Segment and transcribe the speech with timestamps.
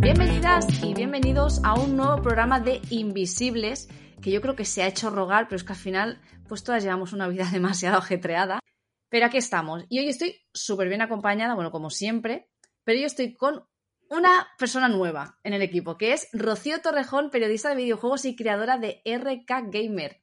[0.00, 3.88] Bienvenidas y bienvenidos a un nuevo programa de Invisibles
[4.20, 6.82] que yo creo que se ha hecho rogar, pero es que al final pues todas
[6.82, 8.60] llevamos una vida demasiado ajetreada.
[9.08, 12.50] Pero aquí estamos y hoy estoy súper bien acompañada, bueno, como siempre,
[12.84, 13.64] pero yo estoy con
[14.10, 18.76] una persona nueva en el equipo, que es Rocío Torrejón, periodista de videojuegos y creadora
[18.76, 20.20] de RK Gamer.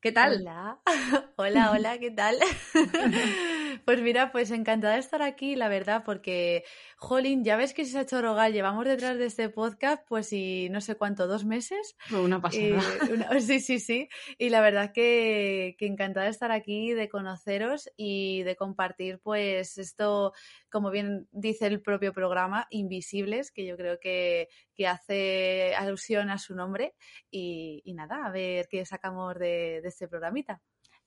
[0.00, 0.40] ¿Qué tal?
[0.40, 0.80] Hola,
[1.36, 2.36] hola, hola, ¿qué tal?
[3.84, 6.64] pues mira, pues encantada de estar aquí, la verdad, porque,
[6.96, 10.68] jolín, ya ves que se ha hecho rogar, llevamos detrás de este podcast, pues y
[10.70, 11.96] no sé cuánto, dos meses.
[12.10, 12.80] Una pasada.
[13.40, 14.08] sí, sí, sí.
[14.38, 19.78] Y la verdad que, que encantada de estar aquí, de conoceros y de compartir, pues,
[19.78, 20.32] esto,
[20.70, 26.38] como bien dice el propio programa, Invisibles, que yo creo que, que hace alusión a
[26.38, 26.94] su nombre.
[27.30, 30.60] Y, y nada, a ver qué sacamos de, de este programita.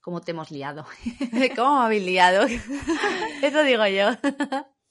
[0.06, 0.86] ¿Cómo te hemos liado?
[1.56, 2.46] ¿Cómo me habéis liado?
[3.42, 4.10] Eso digo yo.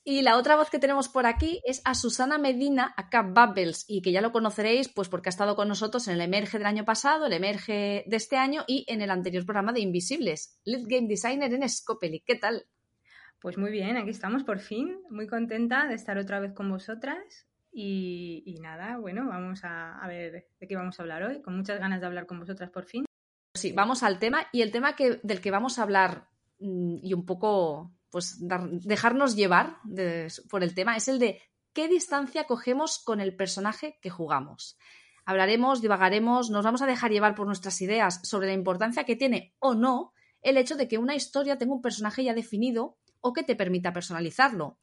[0.03, 4.03] Y la otra voz que tenemos por aquí es a Susana Medina, acá Bubbles, y
[4.03, 6.85] que ya lo conoceréis pues porque ha estado con nosotros en el Emerge del año
[6.85, 11.07] pasado, el Emerge de este año y en el anterior programa de Invisibles, Lead Game
[11.07, 12.25] Designer en Scopely.
[12.27, 12.65] ¿Qué tal?
[13.39, 17.47] Pues muy bien, aquí estamos por fin, muy contenta de estar otra vez con vosotras
[17.71, 21.57] y, y nada, bueno, vamos a, a, ver de qué vamos a hablar hoy, con
[21.57, 23.05] muchas ganas de hablar con vosotras por fin.
[23.65, 27.25] Sí, vamos al tema y el tema del que vamos a hablar mm, y un
[27.25, 28.37] poco pues
[28.83, 29.79] dejarnos llevar
[30.51, 31.41] por el tema es el de
[31.73, 34.77] qué distancia cogemos con el personaje que jugamos.
[35.25, 39.55] Hablaremos, divagaremos, nos vamos a dejar llevar por nuestras ideas sobre la importancia que tiene
[39.61, 43.45] o no el hecho de que una historia tenga un personaje ya definido o que
[43.45, 44.77] te permita personalizarlo.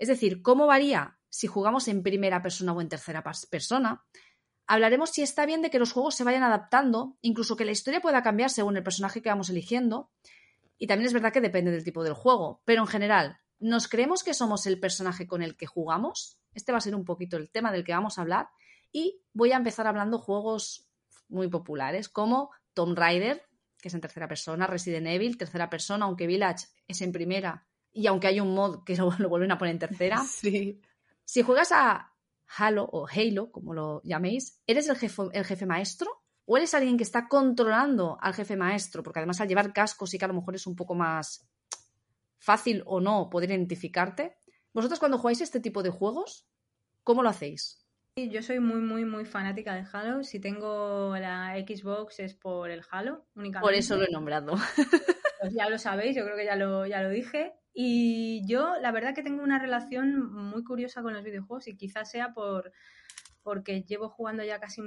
[0.00, 4.04] Es decir, cómo varía si jugamos en primera persona o en tercera persona.
[4.66, 8.00] Hablaremos si está bien de que los juegos se vayan adaptando, incluso que la historia
[8.00, 10.10] pueda cambiar según el personaje que vamos eligiendo.
[10.78, 14.24] Y también es verdad que depende del tipo del juego, pero en general, ¿nos creemos
[14.24, 16.38] que somos el personaje con el que jugamos?
[16.54, 18.48] Este va a ser un poquito el tema del que vamos a hablar.
[18.92, 20.88] Y voy a empezar hablando juegos
[21.28, 23.46] muy populares como Tomb Raider,
[23.80, 28.06] que es en tercera persona, Resident Evil, tercera persona, aunque Village es en primera, y
[28.08, 30.22] aunque hay un mod que lo, lo vuelven a poner en tercera.
[30.24, 30.80] Sí.
[31.24, 32.12] Si juegas a
[32.56, 36.10] Halo o Halo, como lo llaméis, ¿eres el jefe, el jefe maestro?
[36.44, 39.02] ¿O eres alguien que está controlando al jefe maestro?
[39.02, 41.48] Porque además al llevar cascos sí que a lo mejor es un poco más
[42.38, 44.36] fácil o no poder identificarte.
[44.72, 46.48] ¿Vosotros cuando jugáis este tipo de juegos,
[47.02, 47.84] cómo lo hacéis?
[48.16, 50.22] Yo soy muy, muy, muy fanática de Halo.
[50.22, 53.66] Si tengo la Xbox es por el Halo únicamente.
[53.66, 54.54] Por eso lo he nombrado.
[55.38, 57.52] Pues ya lo sabéis, yo creo que ya lo, ya lo dije.
[57.78, 62.10] Y yo, la verdad que tengo una relación muy curiosa con los videojuegos y quizás
[62.10, 62.72] sea por
[63.42, 64.80] porque llevo jugando ya casi,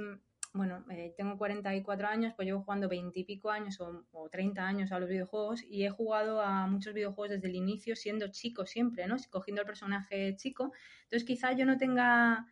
[0.52, 4.66] bueno, eh, tengo 44 años, pues llevo jugando 20 y pico años o, o, 30
[4.66, 8.66] años a los videojuegos y he jugado a muchos videojuegos desde el inicio siendo chico
[8.66, 9.16] siempre, ¿no?
[9.30, 10.72] Cogiendo el personaje chico.
[11.04, 12.48] Entonces quizás yo no tenga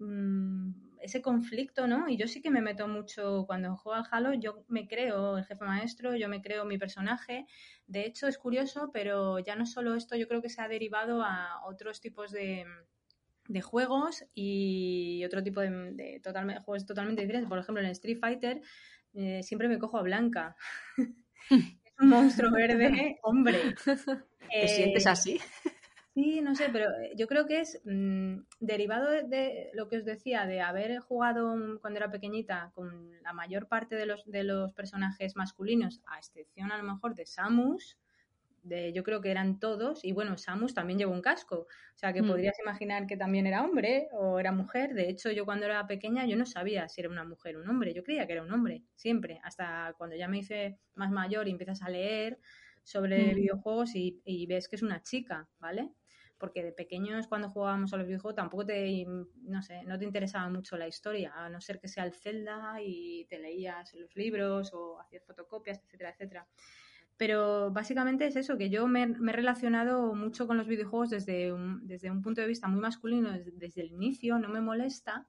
[0.00, 0.72] mmm,
[1.04, 2.08] ese conflicto, ¿no?
[2.08, 5.44] Y yo sí que me meto mucho cuando juego al Halo, yo me creo el
[5.44, 7.46] jefe maestro, yo me creo mi personaje.
[7.86, 11.22] De hecho, es curioso, pero ya no solo esto, yo creo que se ha derivado
[11.22, 12.64] a otros tipos de,
[13.48, 17.50] de juegos y otro tipo de, de totalmente, juegos totalmente diferentes.
[17.50, 18.62] Por ejemplo, en Street Fighter
[19.12, 20.56] eh, siempre me cojo a Blanca.
[21.50, 23.58] es un monstruo verde, hombre.
[23.84, 25.38] ¿Te eh, sientes así?
[26.14, 30.04] Sí, no sé, pero yo creo que es mmm, derivado de, de, lo que os
[30.04, 34.72] decía, de haber jugado cuando era pequeñita con la mayor parte de los, de los
[34.74, 37.98] personajes masculinos, a excepción a lo mejor de Samus,
[38.62, 42.12] de, yo creo que eran todos, y bueno, Samus también llevó un casco, o sea
[42.12, 42.28] que mm.
[42.28, 46.26] podrías imaginar que también era hombre o era mujer, de hecho yo cuando era pequeña
[46.26, 48.52] yo no sabía si era una mujer o un hombre, yo creía que era un
[48.52, 52.38] hombre, siempre, hasta cuando ya me hice más mayor y empiezas a leer
[52.84, 53.34] sobre mm.
[53.34, 55.90] videojuegos y, y ves que es una chica, ¿vale?
[56.44, 60.46] Porque de pequeños cuando jugábamos a los videojuegos tampoco te, no sé, no te interesaba
[60.50, 64.74] mucho la historia, a no ser que sea el Zelda y te leías los libros
[64.74, 66.46] o hacías fotocopias, etcétera, etcétera.
[67.16, 71.50] Pero básicamente es eso, que yo me, me he relacionado mucho con los videojuegos desde
[71.50, 75.26] un, desde un punto de vista muy masculino, desde, desde el inicio, no me molesta,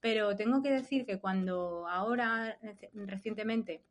[0.00, 2.58] pero tengo que decir que cuando ahora,
[2.92, 3.86] recientemente,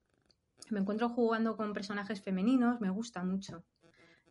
[0.70, 3.64] me encuentro jugando con personajes femeninos, me gusta mucho.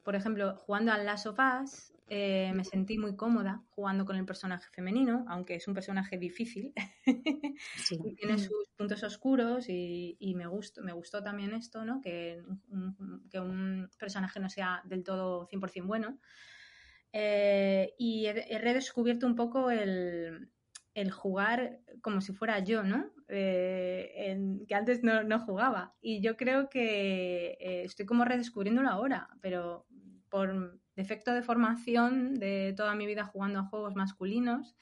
[0.04, 4.26] Por ejemplo, jugando a Last of Us, eh, me sentí muy cómoda jugando con el
[4.26, 6.72] personaje femenino, aunque es un personaje difícil
[7.76, 8.00] sí.
[8.04, 12.00] y tiene sus puntos oscuros y, y, me, gustó, me gustó también esto, ¿no?
[12.00, 16.18] que, un, que un personaje no sea del todo 100% bueno.
[17.12, 20.50] Eh, y he, he, redescubierto un poco el,
[20.94, 23.08] el jugar como si fuera yo, ¿no?
[23.28, 24.36] Eh,
[24.66, 25.94] que antes no, jugaba.
[26.00, 29.86] Y yo creo que estoy como redescubriéndolo ahora, pero
[30.28, 34.76] por defecto de formación de toda mi vida jugando a juegos masculinos,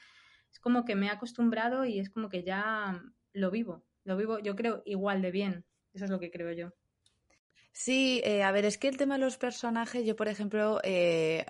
[0.51, 3.01] es como que me he acostumbrado y es como que ya
[3.33, 5.65] lo vivo, lo vivo yo creo igual de bien.
[5.93, 6.73] Eso es lo que creo yo.
[7.71, 11.45] Sí, eh, a ver, es que el tema de los personajes, yo por ejemplo, eh,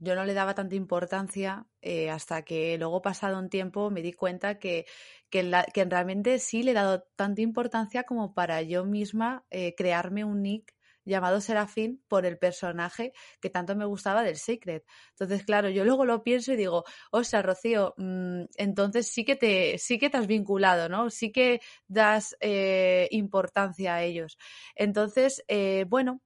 [0.00, 4.12] yo no le daba tanta importancia eh, hasta que luego pasado un tiempo me di
[4.12, 4.86] cuenta que,
[5.30, 9.46] que, que, realmente sí le he dado tanta importancia como para yo misma
[9.76, 14.84] crearme un nick llamado Serafín por el personaje que tanto me gustaba del Secret.
[15.10, 19.36] Entonces, claro, yo luego lo pienso y digo, o sea, Rocío, mm, entonces sí que
[19.36, 21.10] te, sí que te has vinculado, ¿no?
[21.10, 24.38] Sí que das eh, importancia a ellos.
[24.74, 26.20] Entonces, eh, bueno,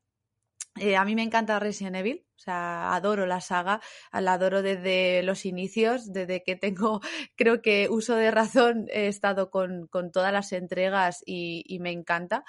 [0.79, 3.81] eh, a mí me encanta Resident Evil, o sea, adoro la saga,
[4.13, 7.01] la adoro desde los inicios, desde que tengo,
[7.37, 12.45] creo que uso de razón, he estado con, todas las entregas y, me encanta.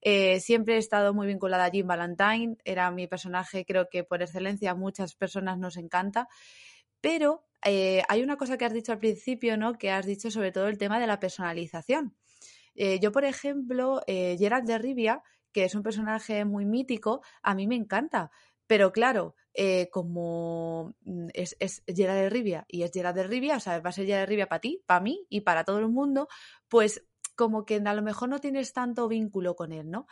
[0.00, 4.22] Eh, siempre he estado muy vinculada a Jim Valentine, era mi personaje, creo que por
[4.22, 6.28] excelencia muchas personas nos encanta,
[7.00, 9.74] pero eh, hay una cosa que has dicho al principio, ¿no?
[9.74, 12.16] Que has dicho sobre todo el tema de la personalización.
[12.74, 17.76] yo, por ejemplo, Gerald de Rivia, que es un personaje muy mítico, a mí me
[17.76, 18.30] encanta.
[18.66, 23.56] Pero claro, eh, como mm, es, es Gerard de Rivia y es Gerard de Rivia,
[23.56, 25.78] o sea, va a ser Gerard de Rivia para ti, para mí y para todo
[25.78, 26.28] el mundo,
[26.68, 27.04] pues
[27.36, 30.06] como que a lo mejor no tienes tanto vínculo con él, ¿no?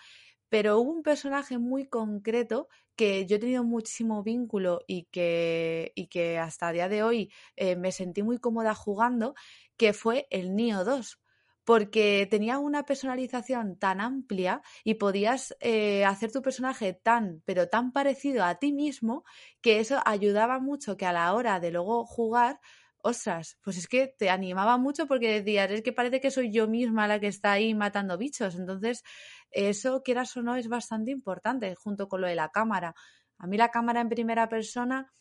[0.49, 6.09] Pero hubo un personaje muy concreto que yo he tenido muchísimo vínculo y que, y
[6.09, 9.35] que hasta a día de hoy eh, me sentí muy cómoda jugando,
[9.77, 11.20] que fue el Nio 2
[11.65, 17.93] porque tenía una personalización tan amplia y podías eh, hacer tu personaje tan, pero tan
[17.93, 19.25] parecido a ti mismo,
[19.61, 22.61] que eso ayudaba mucho que a la hora de luego jugar,
[23.03, 26.69] ostras, pues es que te animaba mucho porque decías, es que parece que soy yo
[26.69, 28.57] misma la que está ahí matando bichos.
[28.57, 29.03] Entonces,
[29.51, 32.95] eso, quieras o no, es bastante importante junto con lo de la cámara.
[33.39, 35.13] A mí la cámara en primera persona,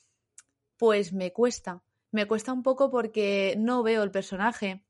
[0.78, 1.82] pues me cuesta.
[2.12, 4.84] Me cuesta un poco porque no veo el personaje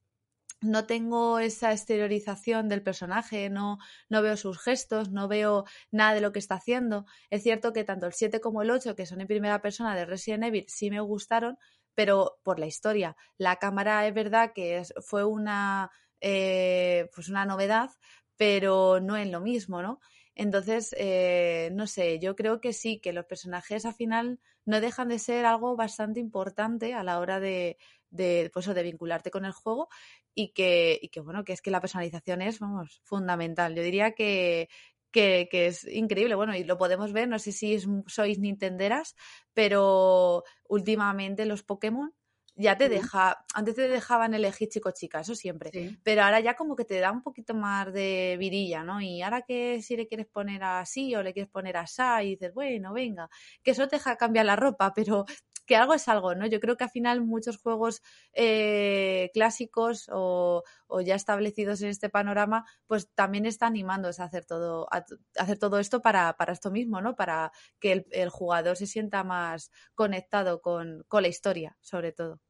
[0.62, 3.78] no tengo esa exteriorización del personaje, no,
[4.10, 7.06] no veo sus gestos, no veo nada de lo que está haciendo.
[7.30, 10.06] Es cierto que tanto el 7 como el 8, que son en primera persona de
[10.06, 11.58] Resident Evil, sí me gustaron,
[11.96, 13.16] pero por la historia.
[13.38, 15.92] La cámara es verdad que fue una,
[16.22, 17.92] eh, pues una novedad,
[18.38, 20.00] pero no es lo mismo, ¿no?
[20.36, 25.10] Entonces, eh, no sé, yo creo que sí, que los personajes al final no dejan
[25.10, 27.78] de ser algo bastante importante a la hora de,
[28.10, 29.90] de, pues, de vincularte con el juego
[30.34, 33.76] y que, y que, bueno, que es que la personalización es, vamos, fundamental.
[33.76, 34.70] Yo diría que,
[35.12, 36.36] que, que, es increíble.
[36.36, 39.16] Bueno, y lo podemos ver, no sé si sois nintenderas,
[39.54, 42.14] pero últimamente los Pokémon
[42.60, 46.76] ya te deja, antes te dejaban elegir chico chica, eso siempre, pero ahora ya como
[46.76, 49.00] que te da un poquito más de vidilla, ¿no?
[49.00, 52.54] Y ahora que si le quieres poner así o le quieres poner así y dices,
[52.54, 53.30] bueno, venga,
[53.64, 55.24] que eso te deja cambiar la ropa, pero
[55.70, 56.48] que algo es algo, ¿no?
[56.48, 58.02] Yo creo que al final muchos juegos
[58.34, 60.64] eh, clásicos o,
[61.06, 65.06] ya establecidos en este panorama, pues también están animándose a hacer todo, a,
[65.38, 67.16] hacer todo esto para, esto mismo, ¿no?
[67.16, 72.42] Para que el, jugador se sienta más conectado con, con la historia, sobre todo.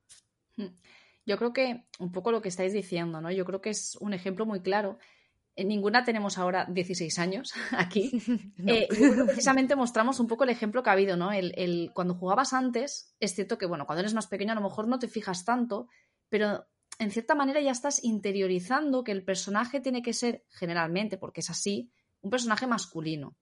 [0.55, 0.77] Hmm.
[1.25, 3.31] Yo creo que un poco lo que estáis diciendo, ¿no?
[3.33, 4.97] Yo creo que es un ejemplo muy claro
[5.65, 8.11] ninguna tenemos ahora 16 años aquí.
[8.65, 8.87] Eh,
[9.25, 11.31] precisamente mostramos un poco el ejemplo que ha habido, ¿no?
[11.31, 14.87] El, cuando jugabas antes, es cierto que, bueno, cuando eres más pequeño a lo mejor
[14.87, 15.87] no te fijas tanto,
[16.27, 16.67] pero
[16.99, 21.49] en cierta manera ya estás interiorizando que el personaje tiene que ser, generalmente, porque es
[21.49, 21.89] así,
[22.21, 23.35] un personaje masculino.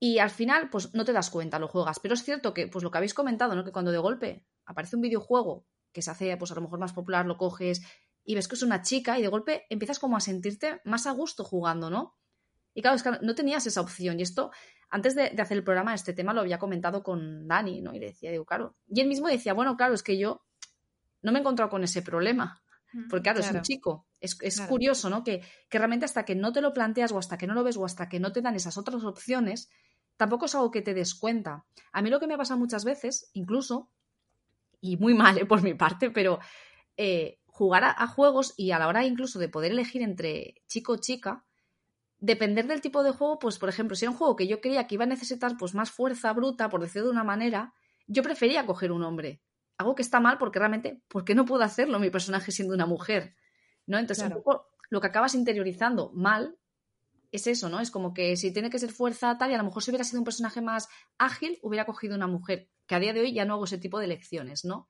[0.00, 2.00] Y al final, pues no te das cuenta, lo juegas.
[2.00, 3.64] Pero es cierto que, pues lo que habéis comentado, ¿no?
[3.64, 6.92] Que cuando de golpe aparece un videojuego que se hace, pues a lo mejor más
[6.92, 7.82] popular, lo coges
[8.24, 11.12] y ves que es una chica y de golpe empiezas como a sentirte más a
[11.12, 12.16] gusto jugando, ¿no?
[12.74, 14.18] Y claro, es que no tenías esa opción.
[14.18, 14.50] Y esto,
[14.90, 17.94] antes de, hacer el programa, este tema lo había comentado con Dani, ¿no?
[17.94, 18.74] Y le decía, digo, claro.
[18.88, 20.42] Y él mismo decía, bueno, claro, es que yo
[21.22, 22.60] no me he encontrado con ese problema.
[22.92, 24.06] Mm, Porque claro, es un chico.
[24.20, 24.34] Es,
[24.68, 25.22] curioso, ¿no?
[25.22, 27.76] Que, que, realmente hasta que no te lo planteas o hasta que no lo ves
[27.76, 29.68] o hasta que no te dan esas otras opciones,
[30.16, 31.64] tampoco es algo que te des cuenta.
[31.92, 33.90] A mí lo que me ha pasado muchas veces, incluso,
[34.80, 35.46] y muy mal ¿eh?
[35.46, 36.40] por mi parte, pero
[36.96, 40.96] eh, jugar a, juegos y a la hora incluso de poder elegir entre chico o
[40.96, 41.44] chica,
[42.18, 44.88] depender del tipo de juego, pues por ejemplo, si era un juego que yo creía
[44.88, 47.72] que iba a necesitar pues más fuerza bruta, por decirlo de una manera,
[48.08, 49.40] yo prefería coger un hombre.
[49.78, 52.86] Algo que está mal porque realmente, ¿por qué no puedo hacerlo mi personaje siendo una
[52.86, 53.36] mujer?
[53.86, 53.98] ¿No?
[53.98, 56.58] Entonces, un poco lo que acabas interiorizando mal
[57.30, 57.78] es eso, ¿no?
[57.78, 60.02] Es como que si tiene que ser fuerza tal y a lo mejor si hubiera
[60.02, 63.44] sido un personaje más ágil, hubiera cogido una mujer, que a día de hoy ya
[63.44, 64.88] no hago ese tipo de elecciones, ¿no?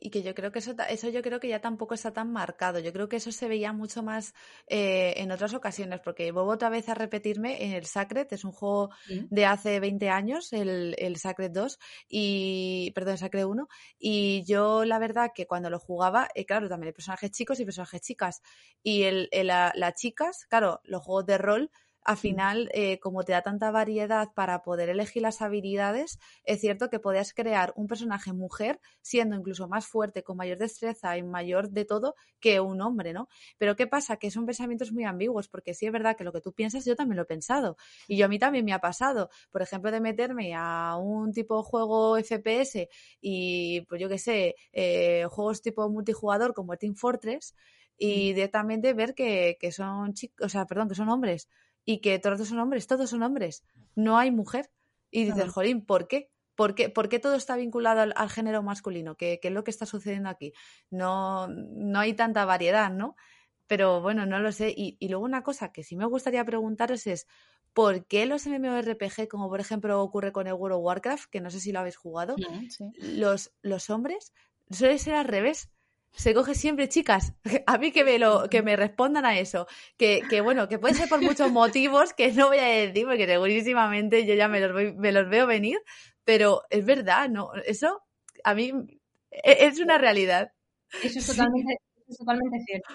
[0.00, 2.78] Y que yo creo que eso, eso yo creo que ya tampoco está tan marcado.
[2.78, 4.34] Yo creo que eso se veía mucho más
[4.66, 8.52] eh, en otras ocasiones, porque vuelvo otra vez a repetirme en el Sacred, es un
[8.52, 11.78] juego de hace 20 años, el, el Sacred 2,
[12.08, 16.68] y, perdón, el Sacred 1, y yo la verdad que cuando lo jugaba, eh, claro,
[16.68, 18.42] también hay personajes chicos y personajes chicas,
[18.82, 21.70] y el, las chicas, claro, los juegos de rol
[22.02, 26.88] al final, eh, como te da tanta variedad para poder elegir las habilidades, es cierto
[26.88, 31.70] que podías crear un personaje mujer siendo incluso más fuerte, con mayor destreza y mayor
[31.70, 33.28] de todo que un hombre, ¿no?
[33.58, 34.16] Pero ¿qué pasa?
[34.16, 36.96] Que son pensamientos muy ambiguos, porque sí es verdad que lo que tú piensas yo
[36.96, 37.76] también lo he pensado.
[38.08, 41.58] Y yo a mí también me ha pasado, por ejemplo, de meterme a un tipo
[41.58, 42.88] de juego FPS
[43.20, 47.54] y, pues yo qué sé, eh, juegos tipo multijugador como Team Fortress
[47.98, 51.48] y directamente ver que, que son chicos, o sea, perdón, que son hombres
[51.84, 54.70] y que todos son hombres, todos son hombres, no hay mujer.
[55.10, 56.30] Y dices, jolín, ¿por qué?
[56.54, 59.16] ¿Por qué, ¿Por qué, todo está vinculado al, género masculino?
[59.16, 60.52] ¿Qué, es lo que está sucediendo aquí?
[60.90, 63.16] No, no hay tanta variedad, ¿no?
[63.66, 64.72] Pero bueno, no lo sé.
[64.76, 67.26] Y, luego una cosa que sí me gustaría preguntaros es,
[67.72, 71.50] ¿por qué los MMORPG, como por ejemplo ocurre con el World of Warcraft, que no
[71.50, 72.36] sé si lo habéis jugado,
[72.98, 74.32] los, los hombres
[74.70, 75.70] suele ser al revés?
[76.12, 77.34] Se coge siempre chicas.
[77.66, 79.66] A mí que me lo, que me respondan a eso.
[79.96, 83.26] Que, que bueno, que puede ser por muchos motivos que no voy a decir, porque
[83.26, 85.78] segurísimamente yo ya me los, me los veo venir,
[86.24, 87.52] pero es verdad, ¿no?
[87.66, 88.02] Eso
[88.44, 88.72] a mí
[89.30, 90.52] e, es una realidad.
[91.02, 91.76] Eso es totalmente,
[92.08, 92.94] es totalmente cierto.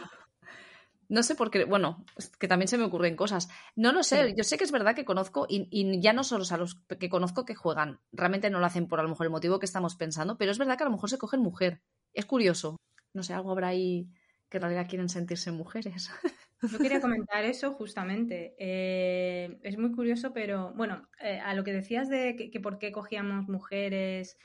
[1.07, 2.03] No sé por qué, bueno,
[2.39, 3.48] que también se me ocurren cosas.
[3.75, 6.45] No lo sé, yo sé que es verdad que conozco, y, y, ya no solo
[6.50, 9.31] a los que conozco que juegan, realmente no lo hacen por a lo mejor el
[9.31, 11.84] motivo que estamos pensando, pero es verdad que a lo mejor se cogen mujer.
[12.13, 12.77] Es curioso
[13.15, 14.10] no sé, algo habrá ahí
[14.50, 16.12] que en realidad quieren sentirse mujeres.
[16.62, 18.55] Yo quería comentar eso justamente.
[18.60, 22.91] Eh, es muy curioso, pero bueno, eh, a lo que decías de que, por qué
[22.91, 24.38] cogíamos mujeres.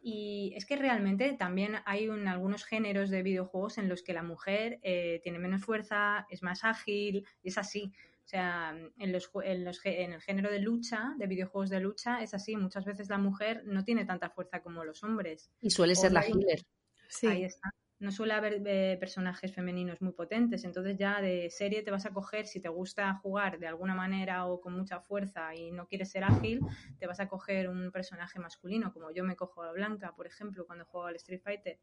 [0.00, 4.78] Y es que realmente también hay algunos géneros de videojuegos en los que la mujer
[4.82, 7.92] eh, tiene menos fuerza, es más ágil, es así.
[8.24, 12.22] O sea, en, los, en, los, en el género de lucha, de videojuegos de lucha,
[12.22, 12.56] es así.
[12.56, 15.50] Muchas veces la mujer no tiene tanta fuerza como los hombres.
[15.60, 16.62] Y suele ser la healer.
[17.08, 17.26] Sí.
[17.26, 17.70] Ahí está
[18.00, 22.10] no suele haber eh, personajes femeninos muy potentes, entonces ya de serie te vas a
[22.10, 26.10] coger, si te gusta jugar de alguna manera o con mucha fuerza y no quieres
[26.10, 26.60] ser ágil,
[26.98, 30.64] te vas a coger un personaje masculino, como yo me cojo a Blanca, por ejemplo,
[30.66, 31.78] cuando juego al Street Fighter.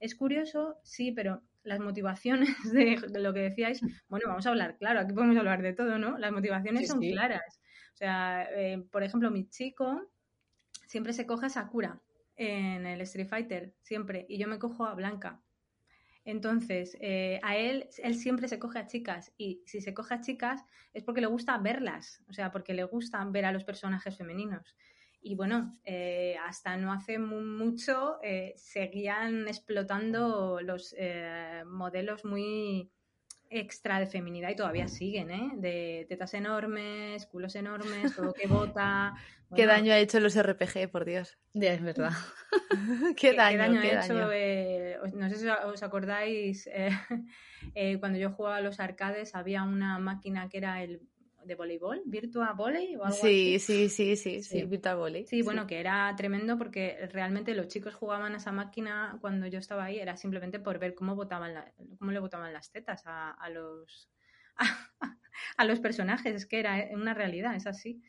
[0.00, 5.00] Es curioso, sí, pero las motivaciones de, lo que decíais, bueno, vamos a hablar, claro,
[5.00, 6.16] aquí podemos hablar de todo, ¿no?
[6.16, 7.60] Las motivaciones son claras.
[7.92, 10.10] O sea, eh, por ejemplo, mi chico
[10.86, 12.00] siempre se coge a Sakura
[12.36, 15.42] en el Street Fighter, siempre, y yo me cojo a Blanca.
[16.30, 20.20] Entonces, eh, a él, él siempre se coge a chicas y si se coge a
[20.20, 24.16] chicas es porque le gusta verlas, o sea, porque le gusta ver a los personajes
[24.16, 24.76] femeninos.
[25.20, 30.94] Y bueno, eh, hasta no hace mucho eh, seguían explotando los
[31.66, 32.92] modelos muy
[33.50, 35.50] extra de feminidad y todavía siguen, ¿eh?
[35.56, 39.14] De tetas enormes, culos enormes, todo que bota.
[39.54, 41.36] ¿Qué daño ha hecho los RPG, por Dios?
[41.54, 42.12] es verdad.
[43.16, 44.30] ¿Qué, daño, ha hecho?
[44.32, 46.90] Eh, no sé si os acordáis, eh,
[47.74, 51.02] eh, cuando yo jugaba a los arcades había una máquina que era el
[51.50, 55.26] de voleibol, Virtua Volley o algo sí, Sí, sí, sí, sí, Virtua Volley.
[55.26, 59.58] Sí, bueno, que era tremendo porque realmente los chicos jugaban a esa máquina cuando yo
[59.58, 61.52] estaba ahí, era simplemente por ver cómo botaban
[61.98, 64.08] cómo le botaban las tetas a, los
[65.56, 68.00] a, los personajes, es que era una realidad, es así.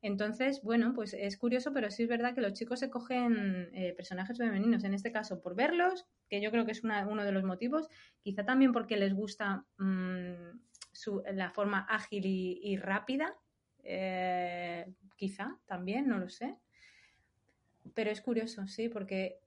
[0.00, 3.94] Entonces, bueno, pues es curioso, pero sí es verdad que los chicos se cogen eh,
[3.96, 7.42] personajes femeninos, en este caso por verlos, que yo creo que es uno de los
[7.42, 7.88] motivos,
[8.22, 9.64] quizá también porque les gusta
[11.06, 13.34] mm, la forma ágil y, rápida,
[13.82, 14.86] eh,
[15.16, 16.56] quizá también, no lo sé.
[17.94, 19.40] Pero es curioso, sí, porque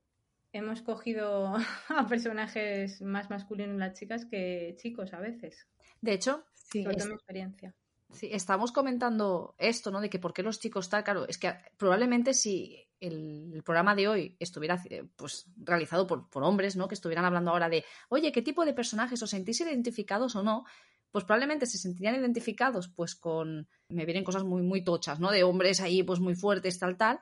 [0.54, 1.56] hemos cogido
[1.90, 5.68] a personajes más masculinos las chicas que chicos a veces.
[6.02, 7.06] De hecho, sí, es...
[7.06, 7.74] mi experiencia.
[8.12, 10.02] Sí, estamos comentando esto, ¿no?
[10.02, 14.08] De que por qué los chicos tal, claro, es que probablemente si el, programa de
[14.08, 16.88] hoy estuviera eh, pues realizado por, por, hombres, ¿no?
[16.88, 20.66] Que estuvieran hablando ahora de, oye, ¿qué tipo de personajes os sentís identificados o no?
[21.12, 25.32] Pues probablemente se sentirían identificados pues con, me vienen cosas muy, muy tochas, ¿no?
[25.32, 27.20] De hombres ahí pues muy fuertes, tal, tal.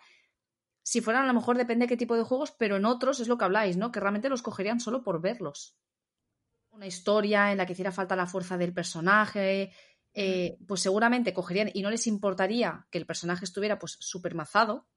[0.84, 3.38] Si fueran a lo mejor depende qué tipo de juegos, pero en otros es lo
[3.38, 3.92] que habláis, ¿no?
[3.92, 5.78] Que realmente los cogerían solo por verlos.
[6.70, 9.72] Una historia en la que hiciera falta la fuerza del personaje,
[10.14, 14.88] eh, pues seguramente cogerían y no les importaría que el personaje estuviera pues súper mazado,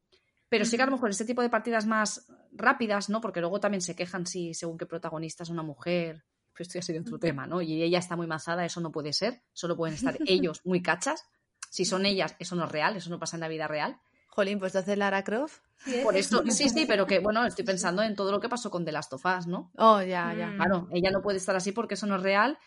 [0.48, 3.20] pero sí que a lo mejor este tipo de partidas más rápidas, ¿no?
[3.20, 6.24] Porque luego también se quejan si según qué protagonista es una mujer
[6.58, 7.62] esto ya sería otro tema, ¿no?
[7.62, 11.24] Y ella está muy masada, eso no puede ser, solo pueden estar ellos muy cachas.
[11.70, 14.00] Si son ellas, eso no es real, eso no pasa en la vida real.
[14.28, 15.60] Jolín, pues entonces Lara Croft.
[16.02, 18.84] Por eso, sí, sí, pero que bueno, estoy pensando en todo lo que pasó con
[18.84, 19.72] The Last of Us, ¿no?
[19.76, 20.48] Oh, ya, ya.
[20.48, 20.56] Mm.
[20.56, 22.58] Claro, ella no puede estar así porque eso no es real,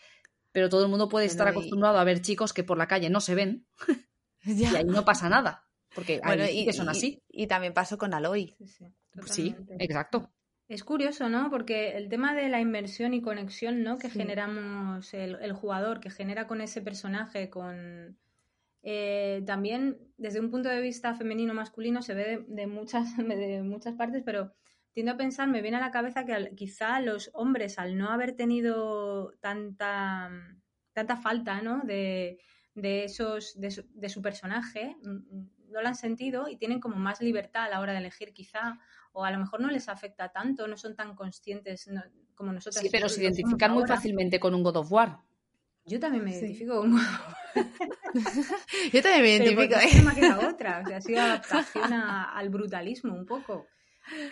[0.51, 3.21] pero todo el mundo puede estar acostumbrado a ver chicos que por la calle no
[3.21, 3.65] se ven
[4.43, 5.65] y ahí no pasa nada.
[5.93, 7.21] Porque bueno, y, que son así.
[7.29, 8.55] Y, también pasó con Aloy.
[9.25, 10.31] Sí, exacto.
[10.67, 11.50] Es curioso, ¿no?
[11.50, 13.98] Porque el tema de la inversión y conexión, ¿no?
[13.98, 18.17] Que generamos el, jugador, que genera con ese personaje, con
[18.82, 23.96] eh, también desde un punto de vista femenino masculino se ve de, muchas de muchas
[23.96, 24.53] partes, pero
[24.93, 28.34] tiendo a pensar, me viene a la cabeza que quizá los hombres al no haber
[28.36, 30.32] tenido tanta
[30.93, 31.82] tanta falta, ¿no?
[31.84, 32.39] De,
[32.75, 37.22] de esos de su, de su personaje no lo han sentido y tienen como más
[37.22, 38.79] libertad a la hora de elegir quizá,
[39.13, 41.89] o a lo mejor no les afecta tanto, no son tan conscientes
[42.36, 42.82] como nosotros.
[42.82, 45.20] Sí, pero se identifican muy fácilmente con un God of War.
[45.86, 47.67] Yo también me identifico con un God of War.
[48.93, 49.75] Yo también me identifico.
[49.75, 50.01] ¿eh?
[50.01, 53.67] Una que la otra, o sea, ha sido adaptación al brutalismo un poco.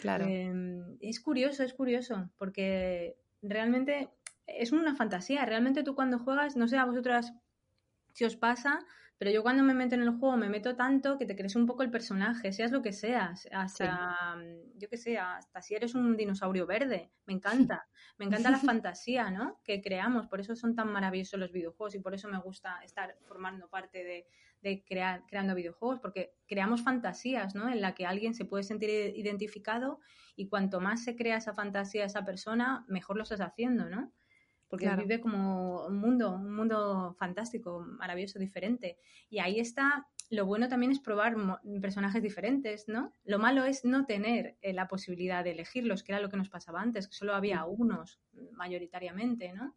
[0.01, 0.25] Claro.
[0.25, 4.09] Em, es curioso, es curioso, porque realmente
[4.47, 5.45] es una fantasía.
[5.45, 7.33] Realmente tú cuando juegas, no sé a vosotras
[8.13, 8.79] si os pasa,
[9.21, 11.67] pero yo cuando me meto en el juego me meto tanto que te crees un
[11.67, 15.93] poco el personaje, seas lo que seas, hasta, mm, yo qué sé, hasta si eres
[15.93, 17.87] un dinosaurio verde, me encanta,
[18.17, 19.61] me encanta la fantasía, ¿no?
[19.63, 23.15] Que creamos, por eso son tan maravillosos los videojuegos y por eso me gusta estar
[23.27, 24.25] formando parte de,
[24.63, 27.69] de crear, creando videojuegos, porque creamos fantasías, ¿no?
[27.69, 29.99] En la que alguien se puede sentir identificado
[30.35, 34.11] y cuanto más se crea esa fantasía esa persona, mejor lo estás haciendo, ¿no?
[34.71, 38.97] Porque vive como un mundo, un mundo fantástico, maravilloso, diferente.
[39.29, 41.35] Y ahí está, lo bueno también es probar
[41.81, 43.13] personajes diferentes, ¿no?
[43.25, 46.47] Lo malo es no tener eh, la posibilidad de elegirlos, que era lo que nos
[46.47, 48.21] pasaba antes, que solo había unos
[48.53, 49.75] mayoritariamente, ¿no?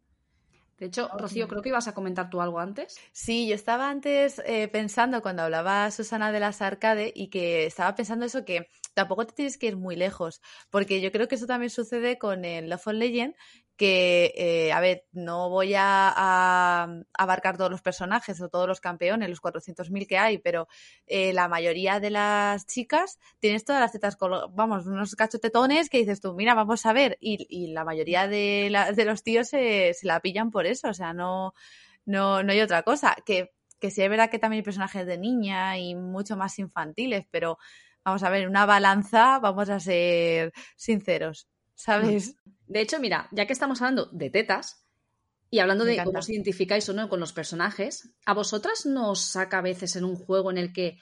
[0.77, 2.99] De hecho, Rocío, creo que ibas a comentar tú algo antes.
[3.13, 7.95] Sí, yo estaba antes eh, pensando cuando hablaba Susana de las arcade y que estaba
[7.95, 11.47] pensando eso que tampoco te tienes que ir muy lejos, porque yo creo que eso
[11.47, 13.35] también sucede con el Love of Legend,
[13.75, 19.29] que, eh, a ver, no voy a, abarcar todos los personajes o todos los campeones,
[19.29, 20.67] los 400.000 que hay, pero
[21.05, 24.17] eh, la mayoría de las chicas tienes todas las tetas,
[24.53, 29.05] vamos, unos cachotetones que dices tú, mira, vamos a ver, y, la mayoría de, de
[29.05, 31.53] los tíos se, se, la pillan por eso, o sea, no,
[32.05, 35.17] no, no hay otra cosa, que, que sí es verdad que también hay personajes de
[35.17, 37.57] niña y mucho más infantiles, pero
[38.05, 42.37] vamos a ver, una balanza, vamos a ser sinceros, ¿sabes?
[42.67, 44.85] De hecho, mira, ya que estamos hablando de tetas
[45.49, 49.21] y hablando de cómo os identificáis o no con los personajes, ¿a vosotras no os
[49.21, 50.97] saca a veces en un juego en el que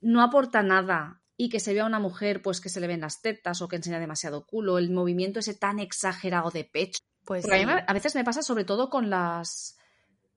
[0.00, 3.00] no aporta nada y que se vea a una mujer pues que se le ven
[3.00, 7.00] las tetas o que enseña demasiado culo, el movimiento ese tan exagerado de pecho?
[7.24, 9.76] Pues a, mí a veces me pasa sobre todo con las...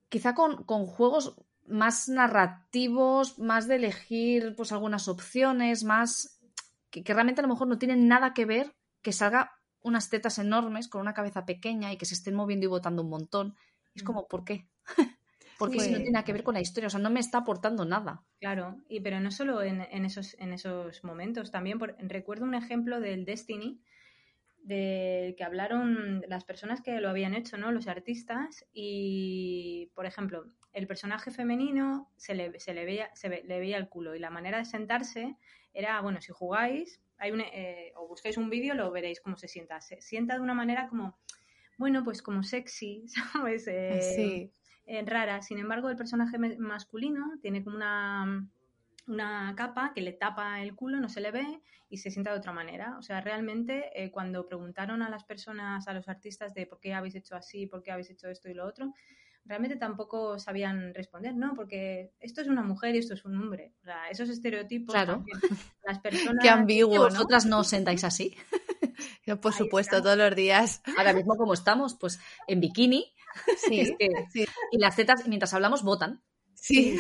[0.09, 1.35] quizá con, con juegos
[1.67, 6.41] más narrativos, más de elegir pues algunas opciones, más
[6.89, 10.39] que, que, realmente a lo mejor no tienen nada que ver que salga unas tetas
[10.39, 13.55] enormes con una cabeza pequeña y que se estén moviendo y botando un montón.
[13.95, 14.67] es como, ¿por qué?
[15.57, 17.39] Porque si no tiene nada que ver con la historia, o sea, no me está
[17.39, 18.23] aportando nada.
[18.39, 23.25] Claro, y pero no solo en, esos, en esos momentos, también recuerdo un ejemplo del
[23.25, 23.81] Destiny,
[24.63, 27.73] de que hablaron las personas que lo habían hecho, ¿no?
[27.73, 33.59] Los artistas, y por ejemplo, el personaje femenino se le, se le, veía, se le
[33.59, 35.35] veía el culo, y la manera de sentarse
[35.73, 39.47] era, bueno, si jugáis, hay un, eh, o buscáis un vídeo, lo veréis cómo se
[39.47, 39.81] sienta.
[39.81, 41.17] Se sienta de una manera como,
[41.77, 43.67] bueno, pues como sexy, ¿sabes?
[43.67, 44.51] Eh, sí.
[44.85, 45.41] Eh, rara.
[45.41, 48.49] Sin embargo, el personaje masculino tiene como una,
[49.07, 52.39] una capa que le tapa el culo, no se le ve y se sienta de
[52.39, 52.97] otra manera.
[52.97, 57.15] O sea, realmente cuando preguntaron a las personas, a los artistas de por qué habéis
[57.15, 58.93] hecho así, por qué habéis hecho esto y lo otro,
[59.49, 61.55] realmente tampoco sabían responder, ¿no?
[61.55, 63.73] Porque esto es una mujer y esto es un hombre.
[63.81, 64.93] O sea, esos estereotipos.
[64.93, 65.25] Claro.
[65.83, 66.41] las personas.
[66.41, 67.15] Qué ambiguo, ¿no?
[67.15, 68.35] Vosotras no os sentáis así.
[69.25, 70.83] Yo, por supuesto, todos los días.
[70.97, 73.11] Ahora mismo, como estamos, pues en bikini.
[73.57, 73.95] Sí,
[74.71, 76.21] Y las tetas, mientras hablamos, votan.
[76.53, 76.97] Sí.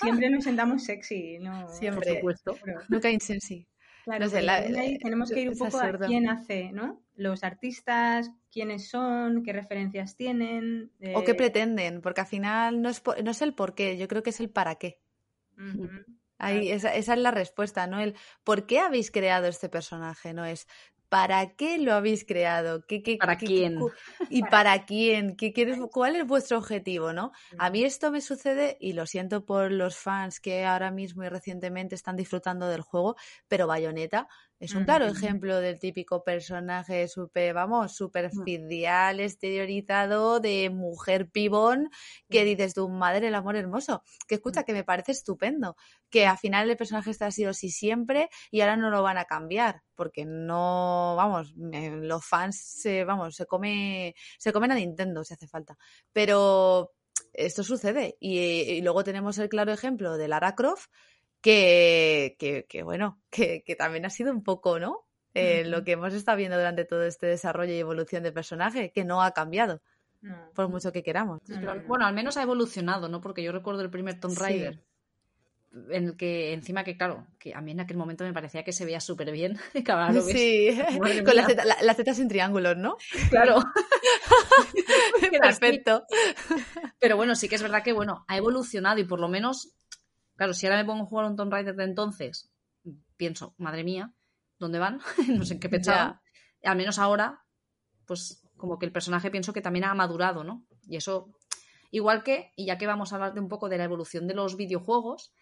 [0.00, 1.68] siempre nos sentamos sexy, ¿no?
[1.68, 2.20] Siempre.
[2.20, 2.68] Por supuesto.
[2.88, 3.68] Nunca insensi.
[4.04, 7.00] Claro, tenemos que ir un poco a quién hace, ¿no?
[7.14, 10.90] Los artistas, quiénes son, qué referencias tienen.
[11.14, 14.22] O qué pretenden, porque al final no es, no es el por qué, yo creo
[14.22, 15.00] que es el para qué.
[16.38, 18.00] Ahí, esa, esa, es la respuesta, ¿no?
[18.00, 20.66] El por qué habéis creado este personaje, no es
[21.12, 22.86] ¿Para qué lo habéis creado?
[22.86, 23.78] ¿Qué, qué, ¿Para quién?
[24.30, 25.36] ¿Y para quién?
[25.36, 25.52] ¿Qué,
[25.92, 27.12] ¿Cuál es vuestro objetivo?
[27.12, 27.32] ¿no?
[27.58, 31.28] A mí esto me sucede, y lo siento por los fans que ahora mismo y
[31.28, 34.26] recientemente están disfrutando del juego, pero Bayonetta
[34.62, 41.90] Es un claro ejemplo del típico personaje super, vamos, superficial, exteriorizado, de mujer pibón,
[42.30, 44.04] que dices tu madre, el amor hermoso.
[44.28, 45.74] Que escucha, que me parece estupendo.
[46.10, 49.18] Que al final el personaje está así o sí siempre y ahora no lo van
[49.18, 49.82] a cambiar.
[49.96, 55.48] Porque no, vamos, los fans se, vamos, se come, se comen a Nintendo si hace
[55.48, 55.76] falta.
[56.12, 56.92] Pero
[57.32, 58.16] esto sucede.
[58.20, 60.88] Y, luego tenemos el claro ejemplo de Lara Croft,
[61.42, 65.06] que, que, bueno, que, que, también ha sido un poco, ¿no?
[65.34, 69.04] Eh, lo que hemos estado viendo durante todo este desarrollo y evolución de personaje, que
[69.04, 69.82] no ha cambiado.
[70.54, 71.40] Por mucho que queramos.
[71.88, 73.20] bueno, al menos ha evolucionado, ¿no?
[73.20, 74.80] Porque yo recuerdo el primer Tomb Raider.
[75.90, 78.72] En el que encima que, claro, que a mí en aquel momento me parecía que
[78.72, 79.58] se veía súper bien.
[80.26, 80.78] sí,
[81.24, 82.98] con las tetas en triángulos, ¿no?
[83.30, 83.56] Claro.
[85.40, 86.04] Perfecto.
[87.00, 89.74] Pero bueno, sí que es verdad que, bueno, ha evolucionado y por lo menos
[90.36, 92.50] Claro, si ahora me pongo a jugar un Tomb Raider de entonces,
[93.16, 94.12] pienso, madre mía,
[94.58, 95.00] ¿dónde van?
[95.28, 96.20] no sé en qué pensaba.
[96.62, 97.44] Al menos ahora,
[98.06, 100.64] pues como que el personaje pienso que también ha madurado, ¿no?
[100.86, 101.32] Y eso,
[101.90, 104.34] igual que, y ya que vamos a hablar de un poco de la evolución de
[104.34, 105.32] los videojuegos,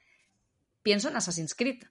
[0.83, 1.83] pienso en Assassin's Creed.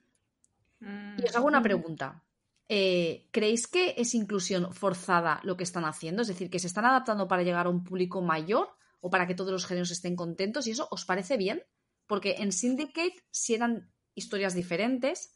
[0.80, 1.64] Y os hago una mm.
[1.64, 2.24] pregunta.
[2.68, 6.22] Eh, ¿Creéis que es inclusión forzada lo que están haciendo?
[6.22, 8.68] Es decir, que se están adaptando para llegar a un público mayor
[9.00, 10.66] o para que todos los géneros estén contentos.
[10.66, 11.62] ¿Y eso os parece bien?
[12.10, 15.32] Porque en Syndicate sí eran historias diferentes.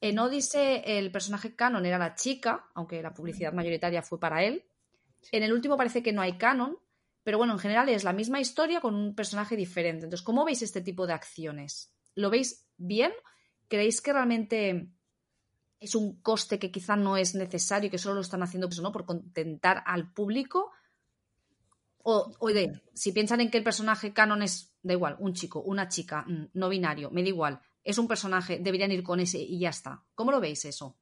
[0.00, 4.64] En Odyssey el personaje canon era la chica, aunque la publicidad mayoritaria fue para él.
[5.30, 6.78] En el último parece que no hay canon,
[7.22, 10.04] pero bueno, en general es la misma historia con un personaje diferente.
[10.04, 11.92] Entonces, ¿cómo veis este tipo de acciones?
[12.14, 13.12] ¿Lo veis bien?
[13.68, 14.88] ¿Creéis que realmente
[15.80, 18.80] es un coste que quizá no es necesario y que solo lo están haciendo pues,
[18.80, 18.90] ¿no?
[18.90, 20.72] por contentar al público?
[22.02, 25.88] O, oye, si piensan en que el personaje canon es, da igual, un chico, una
[25.88, 29.58] chica, mm, no binario, me da igual, es un personaje, deberían ir con ese y
[29.58, 30.04] ya está.
[30.14, 30.99] ¿Cómo lo veis eso?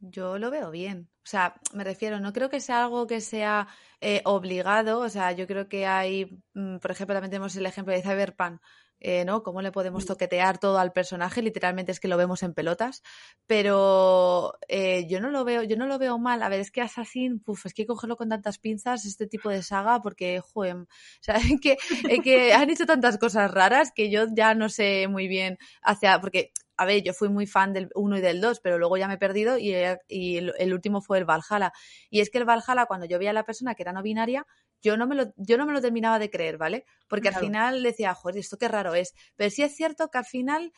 [0.00, 1.10] Yo lo veo bien.
[1.24, 3.68] O sea, me refiero, no creo que sea algo que sea
[4.00, 5.00] eh, obligado.
[5.00, 8.60] O sea, yo creo que hay, mm, por ejemplo, también tenemos el ejemplo de Cyberpunk,
[9.00, 9.42] eh, ¿no?
[9.42, 13.02] Cómo le podemos toquetear todo al personaje, literalmente es que lo vemos en pelotas,
[13.46, 16.42] pero eh, yo no lo veo, yo no lo veo mal.
[16.42, 19.62] A ver, es que Assassin, puf, es que cogerlo con tantas pinzas este tipo de
[19.62, 20.86] saga, porque, joder, o
[21.20, 21.76] sea, que,
[22.22, 26.52] que han hecho tantas cosas raras que yo ya no sé muy bien hacia, porque
[26.80, 29.14] a ver, yo fui muy fan del 1 y del 2, pero luego ya me
[29.14, 29.74] he perdido y,
[30.08, 31.74] y, el último fue el Valhalla.
[32.08, 34.46] Y es que el Valhalla, cuando yo veía a la persona que era no binaria,
[34.80, 36.86] yo no me lo, yo no me lo terminaba de creer, ¿vale?
[37.06, 39.12] Porque al final decía, joder, esto qué raro es.
[39.36, 40.72] Pero sí es cierto que al final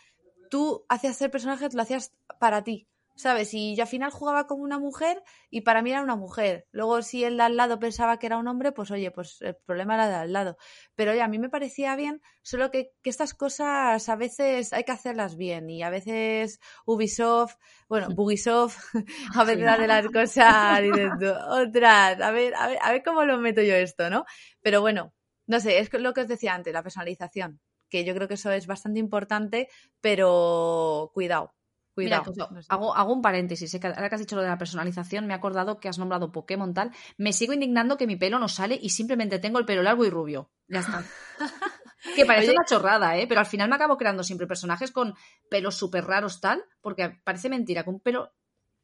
[0.51, 2.89] tú hacías ser personaje, lo hacías para ti.
[3.15, 3.53] ¿Sabes?
[3.55, 6.67] Y yo al final jugaba como una mujer y para mí era una mujer.
[6.73, 9.57] Luego, si el de al lado pensaba que era un hombre, pues oye, pues el
[9.57, 10.57] problema era de al lado.
[10.95, 14.85] Pero oye, a mí me parecía bien, solo que, que estas cosas a veces hay
[14.85, 17.57] que hacerlas bien y a veces Ubisoft,
[17.89, 18.79] bueno, Bugisoft,
[19.35, 23.39] a veces de las cosas diciendo, otras, a ver, a ver, a ver cómo lo
[23.39, 24.25] meto yo esto, ¿no?
[24.63, 25.13] Pero bueno,
[25.47, 28.51] no sé, es lo que os decía antes, la personalización, que yo creo que eso
[28.53, 29.69] es bastante importante,
[30.01, 31.55] pero cuidado,
[31.95, 32.33] Cuidado.
[32.51, 33.75] Pues, hago, un paréntesis.
[33.75, 36.73] Ahora que has dicho lo de la personalización, me he acordado que has nombrado Pokémon
[36.73, 36.91] tal.
[37.19, 40.11] Me sigo indignando que mi pelo no sale y simplemente tengo el pelo largo y
[40.11, 40.51] rubio.
[40.69, 41.05] Ya está.
[42.17, 43.27] que parece una chorrada, ¿eh?
[43.27, 45.15] Pero al final me acabo creando siempre personajes con
[45.51, 48.33] pelos súper raros tal, porque parece mentira, con un pelo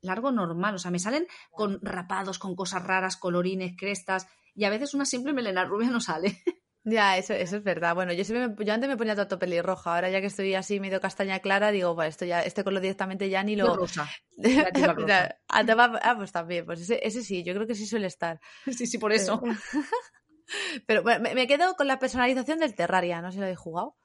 [0.03, 0.75] largo normal.
[0.75, 5.07] O sea, me salen con rapados, con cosas raras, colorines, crestas, y a veces una
[5.07, 6.43] simple melena rubia no sale.
[6.89, 7.95] Ya, eso, eso es verdad.
[7.95, 11.01] Bueno, yo siempre yo antes me ponía todo pelirroja, ahora ya que estoy así medio
[11.01, 13.77] castaña clara, digo, bueno, esto ya, este color directamente ya ni lo.
[13.77, 14.09] Rosa.
[15.51, 15.65] Ah,
[16.03, 18.41] ah, pues también, pues ese, ese, sí, yo creo que sí suele estar.
[18.77, 19.43] Sí, sí, por eso.
[20.87, 23.97] Pero bueno, me, quedo con la personalización del Terraria, no sé si lo habéis jugado.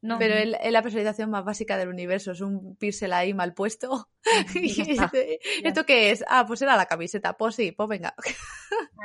[0.00, 0.18] No.
[0.18, 4.08] Pero es la personalización más básica del universo, es un píxel ahí mal puesto.
[4.54, 6.24] y este, ¿Esto qué es?
[6.26, 7.36] Ah, pues era la camiseta.
[7.36, 8.14] Pues sí, pues venga.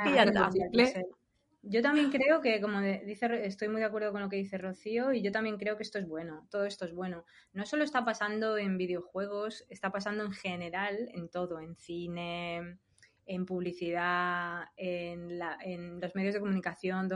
[0.06, 0.50] y ya está.
[1.62, 5.12] Yo también creo que, como dice, estoy muy de acuerdo con lo que dice Rocío,
[5.12, 7.24] y yo también creo que esto es bueno, todo esto es bueno.
[7.52, 12.78] No solo está pasando en videojuegos, está pasando en general, en todo, en cine,
[13.26, 15.38] en publicidad, en,
[16.00, 17.10] los medios de comunicación,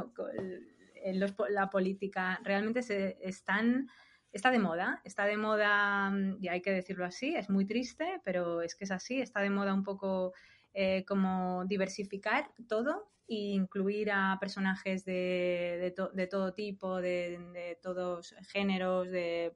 [0.96, 2.40] en la política.
[2.44, 3.88] Realmente se están
[4.32, 8.62] está de moda, está de moda, y hay que decirlo así, es muy triste, pero
[8.62, 10.32] es que es así, está de moda un poco
[10.74, 19.10] eh, como diversificar todo e incluir a personajes de, de, todo tipo, de, todos géneros,
[19.10, 19.54] de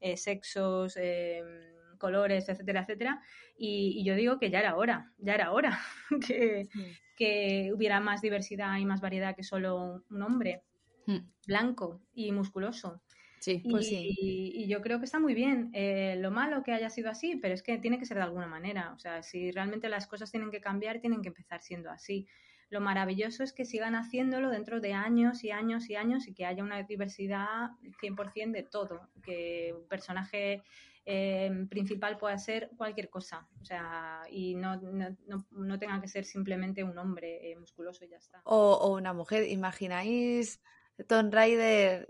[0.00, 3.22] eh, sexos, em, colores, etcétera, etcétera.
[3.56, 5.78] Y, yo digo que ya era hora, ya era hora
[6.26, 6.68] que,
[7.16, 10.62] que hubiera más diversidad y más variedad que solo un hombre
[11.06, 11.18] hmm.
[11.46, 13.02] blanco y musculoso.
[13.44, 14.16] Sí, pues y, sí.
[14.54, 15.68] y yo creo que está muy bien.
[15.74, 18.46] Eh, lo malo que haya sido así, pero es que tiene que ser de alguna
[18.46, 18.94] manera.
[18.94, 22.26] O sea, si realmente las cosas tienen que cambiar, tienen que empezar siendo así.
[22.70, 26.46] Lo maravilloso es que sigan haciéndolo dentro de años y años y años y que
[26.46, 29.10] haya una diversidad 100% de todo.
[29.22, 30.62] Que un personaje
[31.04, 33.46] eh, principal pueda ser cualquier cosa.
[33.60, 38.06] O sea, y no, no, no, no tenga que ser simplemente un hombre eh, musculoso
[38.06, 38.40] y ya está.
[38.44, 40.62] O, o una mujer, ¿imagináis
[41.06, 42.08] Tomb Raider,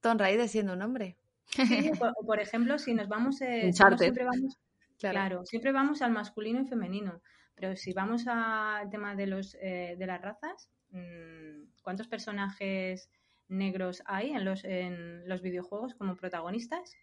[0.00, 1.16] Tomb Raider siendo un hombre?
[1.46, 4.58] Sí, por, por ejemplo, si nos vamos, eh, siempre vamos
[4.98, 5.14] Claro.
[5.14, 7.20] Claro, siempre vamos al masculino y femenino,
[7.54, 13.10] pero si vamos al tema de los eh, de las razas, mm, ¿cuántos personajes
[13.48, 16.94] negros hay en los en los videojuegos como protagonistas?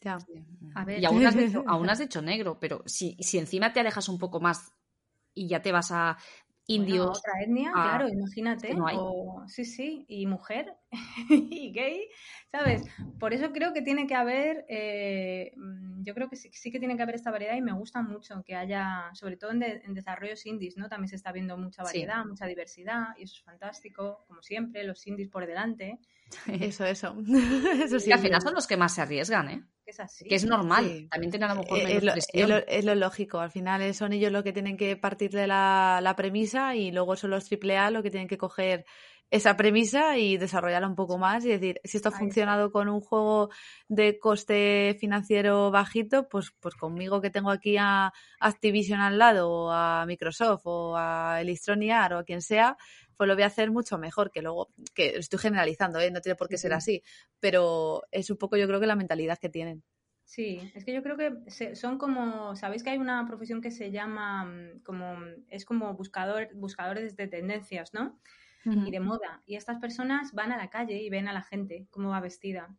[0.00, 0.18] Ya.
[0.74, 1.00] A ver.
[1.00, 4.18] Y aún has, dicho, aún has dicho negro, pero si, si encima te alejas un
[4.18, 4.72] poco más
[5.34, 6.16] y ya te vas a
[6.74, 8.74] Bueno, indios, otra etnia, Ah, claro, imagínate.
[8.76, 10.76] no o- sí, sí, y mujer
[11.30, 12.08] y gay,
[12.50, 12.84] ¿sabes?
[13.18, 16.78] Por eso creo que tiene que haber, eh, mm, yo creo que sí, sí que
[16.78, 19.82] tiene que haber esta variedad y me gusta mucho que haya, sobre todo en, de-
[19.84, 20.88] en desarrollos indies, ¿no?
[20.88, 21.84] También se está viendo mucha Sí.
[21.84, 25.98] variedad, mucha diversidad y eso es fantástico, como siempre, los indies por delante,
[26.60, 27.14] Eso, eso.
[27.84, 28.06] eso sí.
[28.08, 29.62] que al final son los que más se arriesgan, ¿eh?
[29.84, 30.24] que es así.
[30.26, 30.84] Que es normal.
[30.88, 31.08] Sí.
[31.10, 32.42] También tienen a lo mejor Eh, menos es, lo, presión.
[32.42, 35.46] es lo- es lo lógico, al final eh, son ellos los que tienen que partirle
[35.46, 38.84] la, la premisa y luego son los AAA los que tienen que coger
[39.30, 43.00] esa premisa y desarrollarla un poco más y decir, si esto ha funcionado con un
[43.00, 43.48] juego
[43.88, 49.70] de coste financiero bajito, pues, pues conmigo que tengo aquí a Activision al lado o
[49.72, 52.76] a Microsoft o a Electronic Arts o a quien sea,
[53.22, 56.10] pues lo voy a hacer mucho mejor que luego, que estoy generalizando, ¿eh?
[56.10, 56.76] no tiene por qué ser sí.
[56.76, 57.02] así,
[57.38, 59.84] pero es un poco yo creo que la mentalidad que tienen.
[60.24, 63.92] Sí, es que yo creo que son como, sabéis que hay una profesión que se
[63.92, 65.18] llama mm, como,
[65.50, 68.18] es como buscador, buscadores de tendencias, ¿no?
[68.64, 69.40] y de moda.
[69.46, 72.74] Y estas personas van a la calle y ven a la gente cómo va vestida.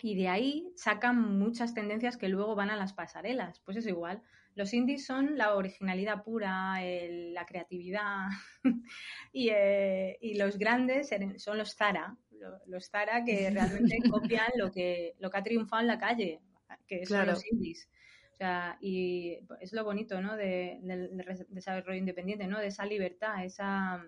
[0.00, 3.60] Y de ahí sacan muchas tendencias que luego van a las pasarelas.
[3.60, 4.22] Pues es igual.
[4.56, 8.26] Los indies son la originalidad pura, el- la creatividad.
[9.32, 12.16] y, eh, y los grandes son los Zara.
[12.32, 13.50] lo- Los Zara que
[13.90, 16.40] realmente copian lo que, lo que ha triunfado en la calle,
[16.88, 17.32] que son Claro.
[17.32, 17.88] los indies.
[18.32, 20.36] O sea, y es lo bonito, ¿no?
[20.36, 22.58] De, del del desarrollo independiente, ¿no?
[22.58, 24.04] De esa libertad, esa,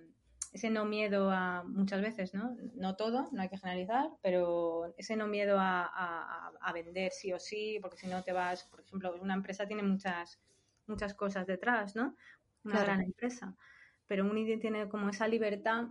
[0.52, 2.56] ese no miedo a muchas veces, ¿no?
[2.74, 7.32] No todo, no hay que generalizar, pero ese no miedo a, a- a vender sí
[7.32, 10.38] o sí, porque si no te vas, por ejemplo, una empresa tiene muchas,
[10.86, 12.14] muchas cosas detrás, ¿no?
[12.64, 12.86] Una Claro.
[12.86, 13.54] gran empresa.
[14.06, 15.88] Pero un indie tiene como esa libertad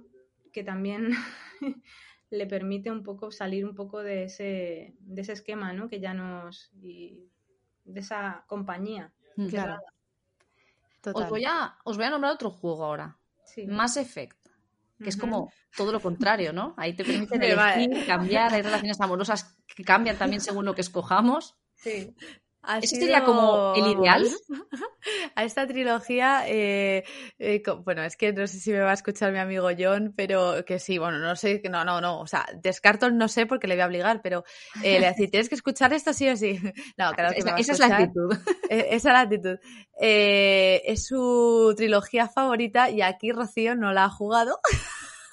[0.52, 1.12] que también
[2.30, 5.88] le permite un poco salir un poco de ese, de ese esquema, ¿no?
[5.88, 6.72] Que ya nos.
[6.82, 7.30] y
[7.86, 9.14] de esa compañía.
[9.38, 9.48] Mm.
[9.48, 9.80] Claro.
[11.14, 13.18] Os voy, a, os voy a nombrar otro juego ahora.
[13.46, 13.66] Sí.
[13.66, 14.37] Mass Effect.
[15.02, 16.74] Que es como todo lo contrario, ¿no?
[16.78, 20.74] Ahí te permiten Me va- elegir, cambiar, hay relaciones amorosas que cambian también según lo
[20.76, 21.56] que escojamos.
[21.76, 22.16] Sí.
[22.64, 24.28] Ha ¿Ese sido, sería como el ideal?
[25.36, 27.06] A esta trilogía, eh,
[27.40, 30.66] eh, bueno, es que no sé si me va a escuchar mi amigo John, pero
[30.66, 33.76] que sí, bueno, no sé, no, no, no, o sea, descarto no sé porque le
[33.76, 34.44] voy a obligar, pero
[34.84, 36.60] eh, le voy a decir, tienes que escuchar esto sí o sí.
[36.98, 38.34] No, claro que me esa, va a esa es la actitud.
[38.70, 39.58] Eh, esa es la actitud.
[40.00, 44.60] Eh, es su trilogía favorita y aquí Rocío no la ha jugado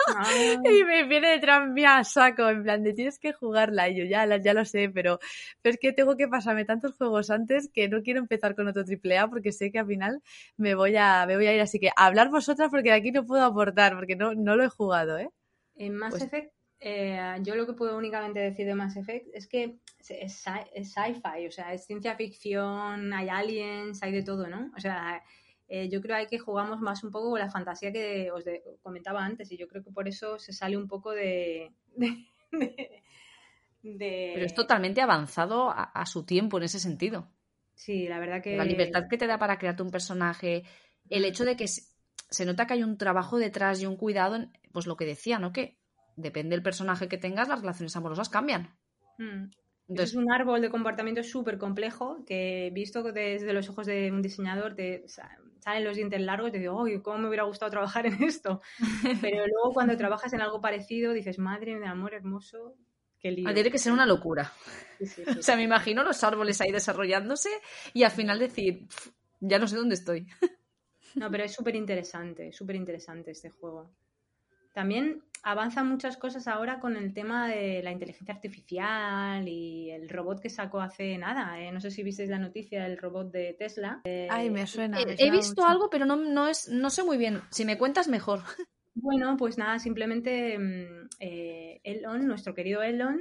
[0.06, 0.24] Ah,
[0.64, 3.88] y me viene detrás mía a saco, en plan de tienes que jugarla.
[3.88, 5.18] Y yo ya, ya lo sé, pero,
[5.62, 8.84] pero es que tengo que pasarme tantos juegos antes que no quiero empezar con otro
[8.84, 10.22] triple A porque sé que al final
[10.56, 11.60] me voy a, me voy a ir.
[11.60, 14.68] Así que hablar vosotras porque de aquí no puedo aportar porque no, no lo he
[14.68, 15.30] jugado, ¿eh?
[15.76, 16.52] En Mass Pues- Effect,
[16.86, 20.68] eh, yo lo que puedo únicamente decir de Mass Effect es que es, es sci-
[20.74, 24.70] es sci-fi, o sea, es ciencia ficción, hay aliens, hay de todo, ¿no?
[24.76, 25.22] O sea,
[25.66, 28.44] eh, yo creo que jugamos más un poco con la fantasía que os
[28.82, 31.72] comentaba antes y yo creo que por eso se sale un poco de...
[31.96, 33.02] de, de-
[33.82, 37.28] de- Pero es totalmente avanzado a, a su tiempo en ese sentido.
[37.74, 38.56] Sí, la verdad que...
[38.56, 40.62] La libertad que te da para crearte un personaje,
[41.10, 41.82] el hecho de que se,
[42.30, 45.38] se nota que hay un trabajo detrás y un cuidado, en- pues lo que decía,
[45.38, 45.52] ¿no?
[45.52, 45.78] Que
[46.16, 48.76] depende del personaje que tengas, las relaciones amorosas cambian.
[49.18, 49.50] Mm.
[49.88, 54.22] Entonces, es un árbol de comportamiento súper complejo que visto desde los ojos de un
[54.22, 57.70] diseñador te sa- salen los dientes largos y te digo, uy, ¿cómo me hubiera gustado
[57.70, 58.62] trabajar en esto?
[59.20, 62.76] Pero luego cuando trabajas en algo parecido dices, madre de amor hermoso,
[63.20, 63.52] qué lío.
[63.52, 64.52] tiene que ser una locura.
[64.98, 65.38] Sí, sí, sí.
[65.38, 67.50] O sea, me imagino los árboles ahí desarrollándose
[67.92, 70.26] y al final decir, "Pf, ya no sé dónde estoy.
[71.16, 73.90] No, pero es súper interesante, súper interesante este juego.
[74.74, 80.40] También avanzan muchas cosas ahora con el tema de la inteligencia artificial y el robot
[80.40, 81.60] que sacó hace nada.
[81.60, 81.70] ¿eh?
[81.70, 84.02] No sé si visteis la noticia del robot de Tesla.
[84.30, 84.98] Ay, me suena.
[84.98, 85.68] me Eh, He visto mucho.
[85.68, 87.40] algo, pero no, no, es, no sé muy bien.
[87.50, 88.40] Si me cuentas, mejor.
[88.96, 93.20] Bueno, pues nada, simplemente mm, eh, Elon, nuestro querido Elon,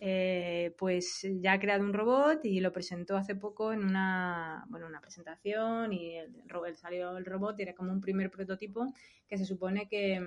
[0.00, 4.88] eh, pues ya ha creado un robot y lo presentó hace poco en una, bueno,
[4.88, 6.34] una presentación y el,
[6.66, 8.92] el, salió el robot y era como un primer prototipo
[9.28, 10.20] que se supone que,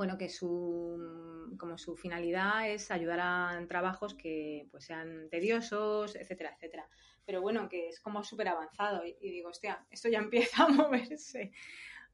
[0.00, 6.54] bueno, que su, como su finalidad es ayudar a trabajos que pues, sean tediosos, etcétera,
[6.54, 6.88] etcétera.
[7.26, 10.68] Pero bueno, que es como súper avanzado y, y, digo, hostia, esto ya empieza a
[10.68, 11.52] moverse.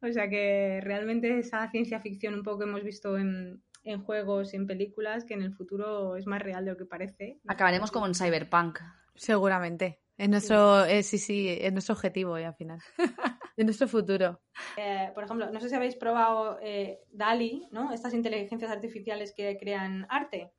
[0.02, 4.52] O sea que realmente esa ciencia ficción un poco que hemos visto en, en juegos
[4.52, 7.38] y en películas que en el futuro es más real de lo que parece.
[7.46, 8.80] Acabaremos como en Cyberpunk.
[9.14, 10.00] Seguramente.
[10.18, 12.80] Es nuestro, eh, sí, sí, es nuestro objetivo ya al final.
[13.56, 14.40] es nuestro futuro.
[14.76, 17.92] Eh, por ejemplo, no sé si habéis probado eh, DALI, ¿no?
[17.92, 20.52] Estas inteligencias artificiales que crean arte.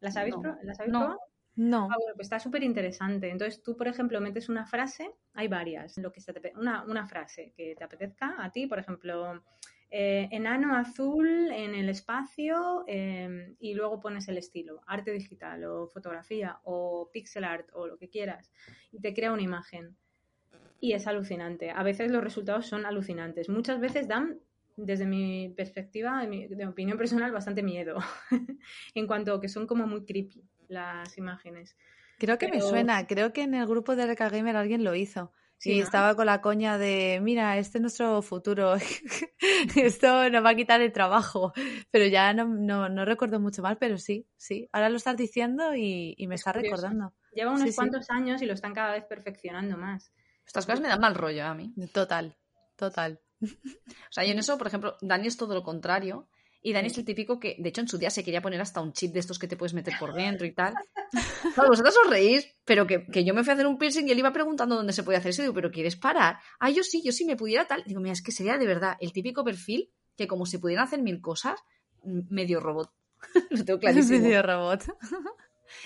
[0.00, 0.56] ¿Las habéis, no.
[0.62, 0.98] ¿las habéis no.
[1.00, 1.20] probado?
[1.56, 1.88] No.
[1.90, 3.30] Ah, bueno, pues está súper interesante.
[3.30, 7.06] Entonces tú, por ejemplo, metes una frase, hay varias, lo que se te, una, una
[7.06, 9.42] frase que te apetezca a ti, por ejemplo,
[9.88, 15.88] eh, enano azul en el espacio eh, y luego pones el estilo, arte digital o
[15.88, 18.52] fotografía o pixel art o lo que quieras
[18.90, 19.96] y te crea una imagen.
[20.80, 21.70] Y es alucinante.
[21.70, 23.48] A veces los resultados son alucinantes.
[23.48, 24.38] Muchas veces dan,
[24.76, 27.98] desde mi perspectiva, de mi, de opinión personal, bastante miedo.
[28.94, 31.76] en cuanto a que son como muy creepy las imágenes.
[32.18, 32.58] Creo que Pero...
[32.58, 33.06] me suena.
[33.06, 35.32] Creo que en el grupo de RK Gamer alguien lo hizo.
[35.58, 35.84] Sí, y ¿no?
[35.84, 38.74] estaba con la coña de, mira, este es nuestro futuro,
[39.76, 41.54] esto nos va a quitar el trabajo,
[41.90, 45.74] pero ya no, no, no, recuerdo mucho más, pero sí, sí, ahora lo estás diciendo
[45.74, 46.76] y, y me es está curioso.
[46.76, 47.14] recordando.
[47.32, 48.12] Lleva unos sí, cuantos sí.
[48.12, 50.12] años y lo están cada vez perfeccionando más.
[50.46, 51.74] Estas cosas me dan mal rollo a mí.
[51.92, 52.36] Total,
[52.76, 53.20] total.
[53.42, 56.28] O sea, yo en eso, por ejemplo, Dani es todo lo contrario.
[56.62, 58.80] Y Dani es el típico que, de hecho, en su día se quería poner hasta
[58.80, 60.74] un chip de estos que te puedes meter por dentro y tal.
[61.54, 64.10] Claro, vosotros os reís, pero que, que, yo me fui a hacer un piercing y
[64.10, 65.42] él iba preguntando dónde se podía hacer eso.
[65.42, 66.38] Y digo, ¿pero quieres parar?
[66.58, 67.84] Ah, yo sí, yo sí me pudiera tal.
[67.86, 71.00] Digo, mira, es que sería de verdad el típico perfil que, como se pudieran hacer
[71.02, 71.60] mil cosas,
[72.02, 72.90] medio robot.
[73.50, 74.22] Lo tengo clarísimo.
[74.22, 74.84] Medio robot.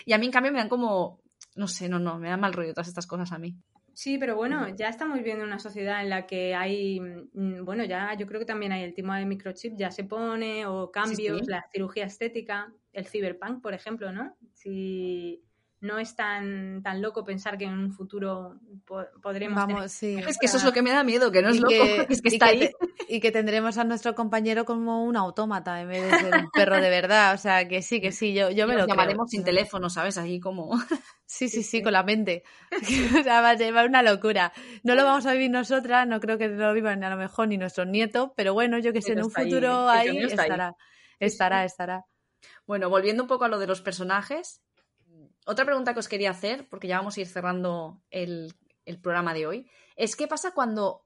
[0.07, 1.21] y a mí, en cambio, me dan como.
[1.57, 3.55] No sé, no, no, me dan mal rollo todas estas cosas a mí.
[4.01, 7.03] Sí, pero bueno, ya estamos viviendo una sociedad en la que hay,
[7.35, 10.91] bueno, ya yo creo que también hay el tema de microchip, ya se pone, o
[10.91, 11.51] cambios, sí, sí.
[11.51, 14.39] la cirugía estética, el cyberpunk, por ejemplo, ¿no?
[14.55, 15.45] Si
[15.81, 19.89] no es tan, tan loco pensar que en un futuro po podremos Vamos, tener...
[19.89, 20.29] sí.
[20.29, 22.07] Es que eso es lo que me da miedo, que no es y loco, que,
[22.11, 22.71] es que y está que ahí.
[23.09, 26.81] y que tendremos a nuestro compañero como un autómata en vez de ser un perro
[26.81, 27.35] de verdad.
[27.35, 28.89] O sea, que sí, que sí, yo, yo me Nos lo creo.
[28.89, 30.19] llamaremos sin teléfono, ¿sabes?
[30.19, 30.71] Ahí como...
[31.33, 32.43] Sí, sí, sí, con la mente.
[33.21, 34.53] o sea, va a ser una locura.
[34.83, 37.57] No lo vamos a vivir nosotras, no creo que lo vivan a lo mejor ni
[37.57, 40.49] nuestros nietos, pero bueno, yo que sé, en un ahí, futuro ahí está ahí.
[40.49, 40.77] estará.
[41.21, 42.05] Estará, estará.
[42.67, 44.61] Bueno, volviendo un poco a lo de los personajes,
[45.51, 49.35] otra pregunta que os quería hacer, porque ya vamos a ir cerrando el, el programa
[49.35, 51.05] de hoy, es qué pasa cuando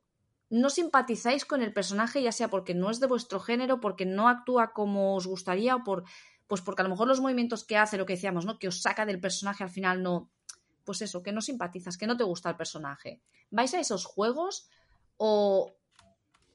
[0.51, 4.29] no simpatizáis con el personaje, ya sea porque no es de vuestro género, porque no
[4.29, 6.05] actúa como os gustaría, o por,
[6.47, 8.59] pues porque a lo mejor los movimientos que hace, lo que decíamos, ¿no?
[8.59, 10.31] Que os saca del personaje al final no.
[10.85, 13.23] Pues eso, que no simpatizas, que no te gusta el personaje.
[13.51, 14.69] ¿Vais a esos juegos?
[15.17, 15.73] O,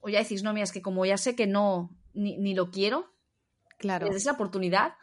[0.02, 2.70] o ya decís, no, mira, es que como ya sé que no, ni, ni lo
[2.70, 3.12] quiero,
[3.80, 4.10] Claro.
[4.12, 4.94] ¿les la oportunidad?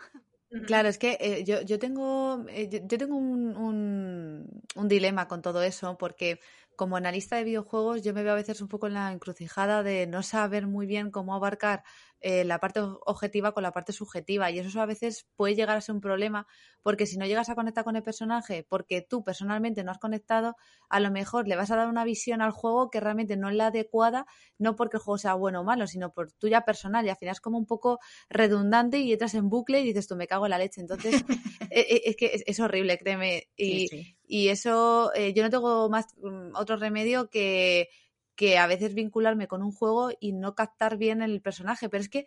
[0.66, 5.42] Claro, es que eh, yo, yo tengo, eh, yo, tengo un, un, un dilema con
[5.42, 6.40] todo eso, porque
[6.76, 10.06] como analista de videojuegos yo me veo a veces un poco en la encrucijada de
[10.06, 11.82] no saber muy bien cómo abarcar
[12.20, 15.80] eh, la parte objetiva con la parte subjetiva y eso a veces puede llegar a
[15.80, 16.46] ser un problema
[16.82, 20.56] porque si no llegas a conectar con el personaje porque tú personalmente no has conectado,
[20.88, 23.56] a lo mejor le vas a dar una visión al juego que realmente no es
[23.56, 24.26] la adecuada,
[24.58, 27.32] no porque el juego sea bueno o malo, sino por tuya personal y al final
[27.32, 30.50] es como un poco redundante y entras en bucle y dices tú me cago en
[30.50, 30.80] la leche.
[30.80, 31.24] Entonces
[31.70, 33.48] es, es, que es, es, horrible, créeme.
[33.56, 34.15] Y, Sí, sí.
[34.26, 37.88] Y eso eh, yo no tengo más mm, otro remedio que,
[38.34, 41.88] que a veces vincularme con un juego y no captar bien el personaje.
[41.88, 42.26] Pero es que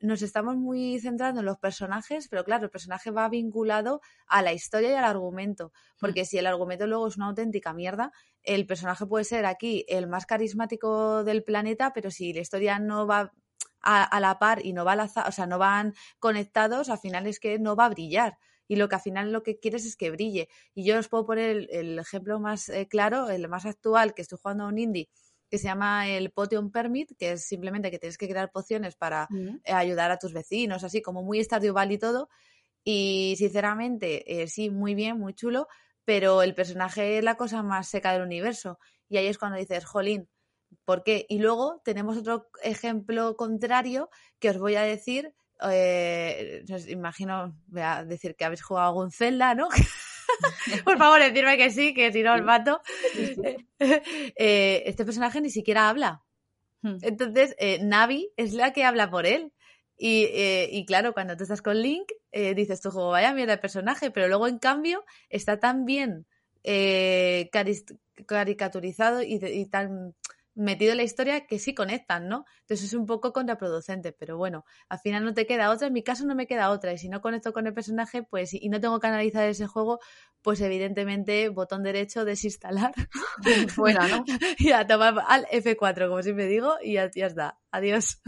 [0.00, 4.52] nos estamos muy centrando en los personajes, pero claro, el personaje va vinculado a la
[4.52, 5.72] historia y al argumento.
[5.98, 10.06] Porque si el argumento luego es una auténtica mierda, el personaje puede ser aquí el
[10.06, 13.32] más carismático del planeta, pero si la historia no va
[13.82, 16.98] a, a la par y no va a la, o sea, no van conectados, al
[16.98, 18.38] final es que no va a brillar
[18.70, 20.48] y lo que al final lo que quieres es que brille.
[20.74, 24.22] Y yo os puedo poner el, el ejemplo más eh, claro, el más actual, que
[24.22, 25.08] estoy jugando a un indie
[25.50, 29.26] que se llama el Potion Permit, que es simplemente que tienes que crear pociones para
[29.30, 29.56] Mm.
[29.64, 32.28] eh, ayudar a tus vecinos, así como muy Stardew Valley y todo.
[32.84, 35.66] Y sinceramente, eh, sí, muy bien, muy chulo,
[36.04, 38.78] pero el personaje es la cosa más seca del universo.
[39.08, 40.28] Y ahí es cuando dices, jolín,
[40.84, 41.26] ¿por qué?
[41.28, 44.08] Y luego tenemos otro ejemplo contrario
[44.38, 45.34] que os voy a decir.
[45.70, 49.68] Eh, os imagino, voy a decir que habéis jugado algún Zelda, ¿no?
[50.84, 52.80] Por favor, decirme que sí, que si no os mato.
[53.82, 56.22] Eh, este personaje ni siquiera habla.
[56.82, 56.98] Hmm.
[57.00, 59.52] Entonces, eh, Navi es la que habla por él.
[59.96, 63.56] Y, eh, y, claro, cuando tú estás con Link, eh, dices tu juego, vaya mierda
[63.56, 66.26] de personaje, pero luego en cambio está tan bien
[66.62, 67.50] eh,
[68.26, 70.14] caricaturizado y, y, tan
[70.54, 72.44] metido en la historia que sí conectan, ¿no?
[72.60, 76.02] Entonces es un poco contraproducente, pero bueno, al final no te queda otra, en mi
[76.02, 78.80] caso no me queda otra, y si no conecto con el personaje, pues y no
[78.80, 80.00] tengo que analizar ese juego,
[80.42, 82.92] pues evidentemente botón derecho, desinstalar,
[83.68, 84.24] fuera, ¿no?
[84.58, 88.20] y a tomar al F4, como siempre digo, y ya, ya está, adiós.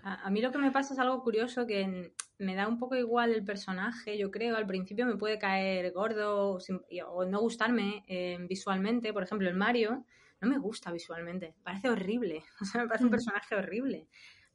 [0.00, 3.34] A, mí lo que me pasa es algo curioso que me da un poco igual
[3.34, 4.56] el personaje, yo creo.
[4.56, 9.12] Al principio me puede caer gordo o, no gustarme eh, visualmente.
[9.12, 10.06] Por ejemplo, el Mario
[10.40, 14.08] no me gusta visualmente, parece horrible, o sea, me parece un personaje horrible.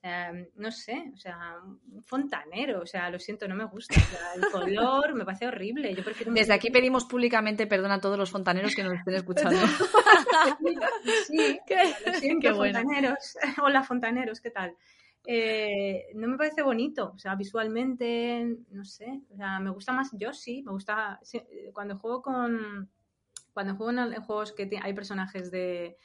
[0.06, 3.96] Em, no sé, o sea, un fontanero, o sea, lo siento, no me gusta.
[4.36, 5.96] el color me parece horrible.
[5.96, 9.58] Yo prefiero Desde aquí pedimos públicamente perdón a todos los fontaneros que nos estén escuchando.
[11.28, 11.94] sí, ¿Qué?
[12.42, 13.38] Qué fontaneros.
[13.64, 14.76] Hola, fontaneros, ¿qué tal?
[15.26, 20.10] Eh, no me parece bonito, o sea, visualmente, no sé, o sea, me gusta más
[20.12, 21.18] yo sí, me gusta,
[21.72, 22.90] cuando juego con,
[23.54, 25.98] cuando juego en, juegos que hay personajes de,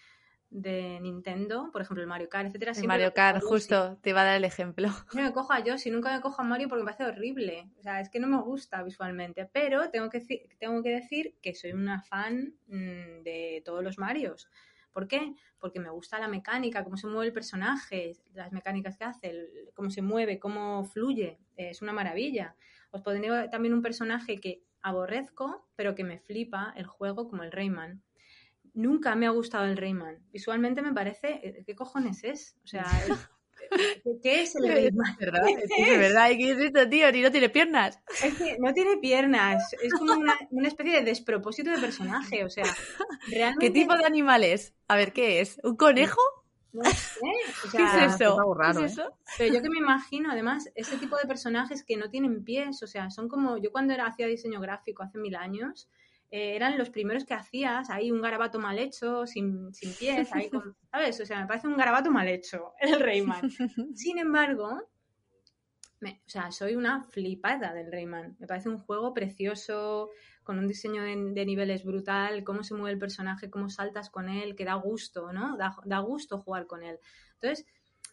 [0.50, 2.72] de Nintendo, por ejemplo el Mario Kart, etcétera.
[2.72, 4.88] El Mario Kart, justo, te iba a dar el ejemplo.
[5.14, 7.70] No me cojo a Yoshi, nunca me cojo a Mario porque me parece horrible.
[7.78, 9.48] O sea, es que no me gusta visualmente.
[9.52, 10.20] Pero tengo que,
[10.58, 14.48] tengo que decir que soy una fan mm, de todos los Marios.
[14.92, 15.34] ¿Por qué?
[15.58, 19.90] Porque me gusta la mecánica, cómo se mueve el personaje, las mecánicas que hace, cómo
[19.90, 21.38] se mueve, cómo fluye.
[21.56, 22.56] Es una maravilla.
[22.90, 27.52] Os pondré también un personaje que aborrezco, pero que me flipa el juego como el
[27.52, 28.02] Rayman.
[28.74, 30.18] Nunca me ha gustado el Rayman.
[30.30, 32.56] Visualmente me parece, eh, ¿qué cojones es?
[32.64, 32.84] O sea,
[34.22, 35.12] ¿qué es el Rayman?
[35.12, 37.10] Es verdad, es, que es verdad, ¿qué es esto, tío?
[37.12, 37.98] Ni no tiene piernas.
[38.22, 42.50] Es que no tiene piernas, es como una, una especie de despropósito de personaje, o
[42.50, 42.64] sea,
[43.28, 43.66] realmente...
[43.66, 44.74] ¿Qué tipo de animal es?
[44.86, 45.60] A ver, ¿qué es?
[45.64, 46.20] ¿Un conejo?
[46.72, 47.20] No sé.
[47.72, 48.36] ¿Qué es eso?
[48.60, 49.14] ¿Qué es eso?
[49.38, 52.86] Pero yo que me imagino, además, ese tipo de personajes que no tienen pies, o
[52.86, 53.58] sea, son como.
[53.58, 55.88] Yo cuando era, hacía diseño gráfico hace mil años,
[56.30, 60.50] eh, eran los primeros que hacías, ahí un garabato mal hecho, sin, sin pies, ahí
[60.50, 61.18] con, ¿sabes?
[61.20, 63.50] O sea, me parece un garabato mal hecho, el Rayman.
[63.94, 64.82] Sin embargo,
[66.00, 68.36] me, o sea, soy una flipada del Rayman.
[68.38, 70.10] Me parece un juego precioso,
[70.48, 74.56] con un diseño de, niveles brutal, cómo se mueve el personaje, cómo saltas con él,
[74.56, 75.58] que da gusto, ¿no?
[75.58, 76.98] Da, gusto jugar con él.
[77.34, 77.66] Entonces,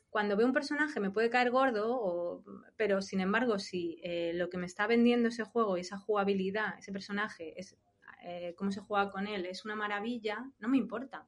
[0.09, 2.43] cuando veo un personaje me puede caer gordo,
[2.75, 6.91] pero sin embargo, si eh, lo que me está vendiendo ese juego esa jugabilidad, ese
[6.91, 7.77] personaje, es
[8.25, 11.25] eh, cómo se juega con él, es una maravilla, no me importa.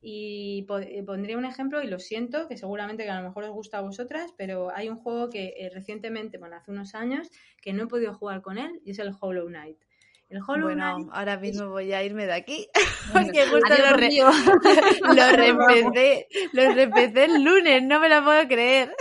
[0.00, 3.50] Y eh, pondría un ejemplo, y lo siento, que seguramente que a lo mejor os
[3.50, 7.30] gusta a vosotras, pero hay un juego que recientemente, bueno, hace unos años,
[7.62, 9.78] que no he podido jugar con él, y es el Hollow Knight.
[10.30, 12.68] El Hollow bueno, ahora mismo voy a irme de aquí.
[13.12, 14.10] Porque justo lo, re
[16.52, 18.94] lo, reempecé el lunes, no me lo puedo creer.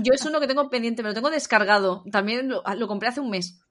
[0.00, 2.02] Yo es uno que tengo pendiente, me lo tengo descargado.
[2.10, 3.62] También lo, lo compré hace un mes.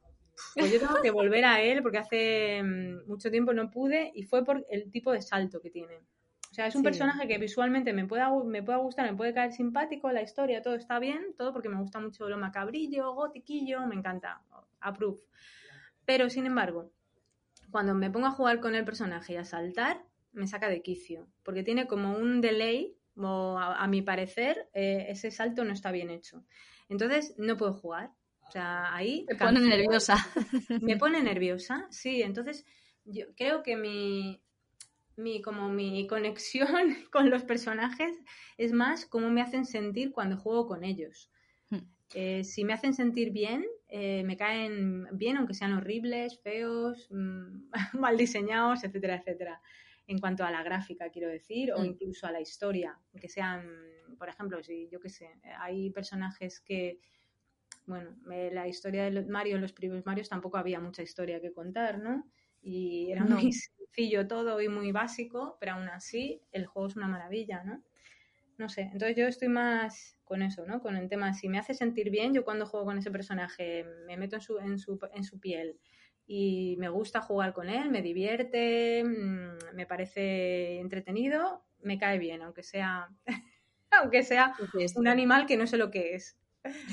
[0.56, 4.24] Pues yo tengo que volver a él porque hace mm, mucho tiempo no pude y
[4.24, 5.98] fue por el tipo de salto que tiene.
[6.50, 9.52] O sea, es un personaje que visualmente me pueda, me pueda gustar, me puede caer
[9.52, 13.96] simpático, la historia, todo está bien, todo porque me gusta mucho lo macabrillo, gotiquillo, me
[13.96, 14.42] encanta.
[14.80, 15.20] Approve.
[16.10, 16.92] Pero, sin embargo,
[17.70, 21.28] cuando me pongo a jugar con el personaje y a saltar, me saca de quicio,
[21.44, 26.10] porque tiene como un delay, o a, mi parecer, eh, ese salto no está bien
[26.10, 26.44] hecho.
[26.90, 28.10] Entonces, no puedo jugar.
[28.48, 29.28] O sea, ahí...
[29.30, 30.16] Me pone nerviosa.
[30.82, 32.24] Me pone nerviosa, sí.
[32.24, 32.66] Entonces,
[33.06, 34.42] yo creo que mi,
[35.16, 38.18] mi, como mi conexión con los personajes
[38.58, 41.30] es más cómo me hacen sentir cuando juego con ellos.
[41.70, 41.86] Hmm.
[42.16, 47.72] Eh, si me hacen sentir bien, eh, me caen bien, aunque sean horribles, feos, mm,
[48.00, 49.62] mal diseñados, etcétera, etcétera.
[50.06, 51.86] En cuanto a la gráfica, quiero decir, o mm.
[51.86, 53.68] incluso a la historia, que sean,
[54.18, 57.00] por ejemplo, si yo qué sé, hay personajes que,
[57.88, 62.30] bueno, la historia de Mario, los primeros Marios tampoco había mucha historia que contar, ¿no?
[62.62, 63.52] Y era muy
[63.98, 67.84] sencillo todo y muy básico, pero aún así el juego es una maravilla, ¿no?
[68.60, 70.82] No sé, entonces yo estoy más con eso, ¿no?
[70.82, 74.18] Con el tema, si me hace sentir bien, yo cuando juego con ese personaje me
[74.18, 75.80] meto en su, en su, en su piel
[76.28, 82.42] y me gusta jugar con él, me divierte, mm, me parece entretenido, me cae bien,
[82.42, 83.08] aunque sea,
[83.92, 84.54] aunque sea
[84.96, 86.38] un animal que no sé lo que es.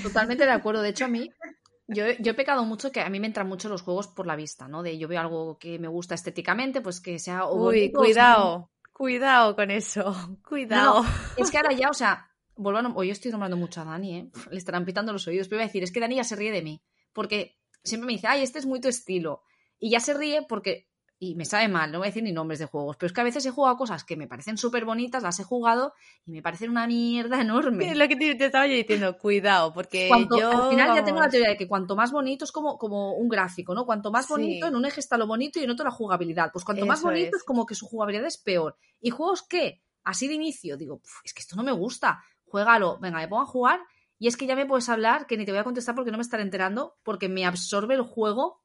[0.05, 0.83] Totalmente de acuerdo.
[0.83, 1.31] De hecho, a mí,
[1.89, 4.37] yo, yo, he pecado mucho que a mí me entran mucho los juegos por la
[4.37, 4.85] vista, ¿no?
[4.85, 7.47] De yo veo algo que me gusta estéticamente, pues que sea.
[7.47, 10.14] Uy, cuidado, cuidado con eso,
[10.49, 11.05] cuidado.
[11.36, 12.30] es que ahora ya, o sea,
[12.94, 14.30] hoy estoy nombrando mucho a Dani, ¿eh?
[14.51, 16.51] le estarán pitando los oídos, pero voy a decir, es que Dani ya se ríe
[16.51, 16.82] de mí,
[17.12, 19.42] porque siempre me dice, ay, este es muy tu estilo,
[19.78, 20.88] y ya se ríe porque
[21.19, 23.21] y me sabe mal, no voy a decir ni nombres de juegos, pero es que
[23.23, 25.95] a veces he jugado cosas que me parecen súper bonitas, las he jugado
[26.27, 27.91] y me parecen una mierda enorme.
[27.91, 30.51] Es lo que te, te estaba yo diciendo, cuidado, porque Cuanto- yo...
[30.51, 33.29] al final ya tengo la teoría de que cuanto más bonito es como, como un
[33.31, 33.87] gráfico, ¿no?
[33.87, 34.33] Cuanto más Sí.
[34.35, 36.51] bonito, en un eje está lo bonito y en otro la jugabilidad.
[36.53, 37.43] Pues cuanto más bonito es.
[37.43, 38.77] es como que su jugabilidad es peor.
[39.01, 39.81] ¿Y juegos qué?
[40.05, 42.23] Así de inicio, digo, "Puf, es que esto no me gusta.
[42.45, 43.81] Juégalo, venga, me pongo a jugar
[44.19, 46.19] y es que ya me puedes hablar que ni te voy a contestar porque no
[46.19, 48.62] me estaré enterando, porque me absorbe el juego.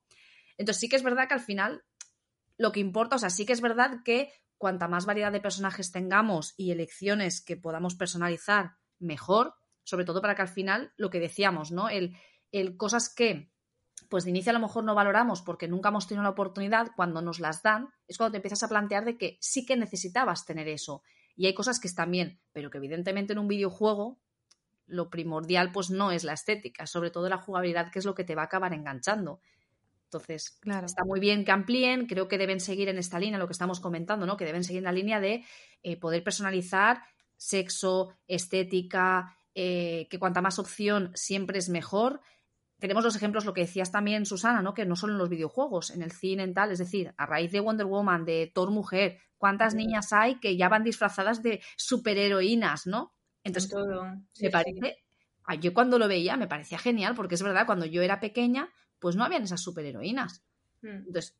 [0.58, 1.84] Entonces sí que es verdad que al final
[2.58, 5.92] lo que importa, o sea, sí que es verdad que cuanta más variedad de personajes
[5.92, 11.20] tengamos y elecciones que podamos personalizar, mejor, sobre todo para que al final, lo que
[11.20, 11.90] decíamos, ¿no?
[11.90, 12.16] El,
[12.52, 13.52] el cosas que,
[14.10, 17.22] pues de inicio a lo mejor no valoramos porque nunca hemos tenido la oportunidad, cuando
[17.22, 20.68] nos las dan, es cuando te empiezas a plantear de que sí que necesitabas tener
[20.68, 21.02] eso.
[21.36, 24.20] Y hay cosas que están bien, pero que evidentemente en un videojuego
[24.86, 28.24] lo primordial pues no es la estética, sobre todo la jugabilidad, que es lo que
[28.24, 29.40] te va a acabar enganchando.
[30.12, 30.86] Entonces, Claro.
[30.86, 33.80] está muy bien que amplíen, creo que deben seguir en esta línea, lo que estamos
[33.80, 34.36] comentando, ¿no?
[34.36, 35.46] Que deben seguir en la línea de
[35.84, 37.02] eh, poder personalizar
[37.38, 42.20] sexo, estética, eh, que cuanta más opción siempre es mejor.
[42.78, 44.74] Tenemos los ejemplos, lo que decías también, Susana, ¿no?
[44.74, 47.52] Que no solo en los videojuegos, en el cine, en tal, es decir, a raíz
[47.54, 49.78] de Wonder Woman, de Thor Mujer, ¿cuántas Sí.
[49.78, 53.14] niñas hay que ya van disfrazadas de superheroínas, ¿no?
[53.46, 54.04] Entonces, todo.
[54.34, 54.98] Sí, me parece,
[55.46, 58.70] ah, yo cuando lo veía me parecía genial, porque es verdad, cuando yo era pequeña,
[59.02, 60.46] pues no habían esas superheroínas.
[60.82, 61.08] Mm.
[61.08, 61.36] Entonces,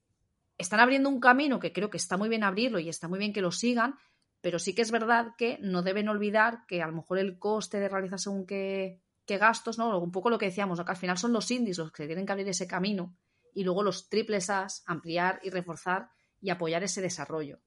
[0.58, 3.32] están abriendo un camino que creo que está muy bien abrirlo y está muy bien
[3.32, 3.96] que lo sigan,
[4.42, 7.80] pero sí que es verdad que no deben olvidar que a lo mejor el coste
[7.80, 9.98] de realizar según qué, qué gastos, ¿no?
[10.00, 10.86] Un poco lo que decíamos, ¿no?
[10.86, 13.16] que al final son los indies los que tienen que abrir ese camino
[13.54, 16.10] y luego los triples As ampliar y reforzar
[16.40, 17.62] y apoyar ese desarrollo.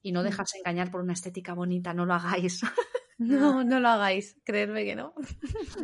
[0.00, 0.24] Y no Mm.
[0.24, 2.62] dejarse engañar por una estética bonita, no lo hagáis.
[3.22, 5.14] No, no lo hagáis, creedme que no.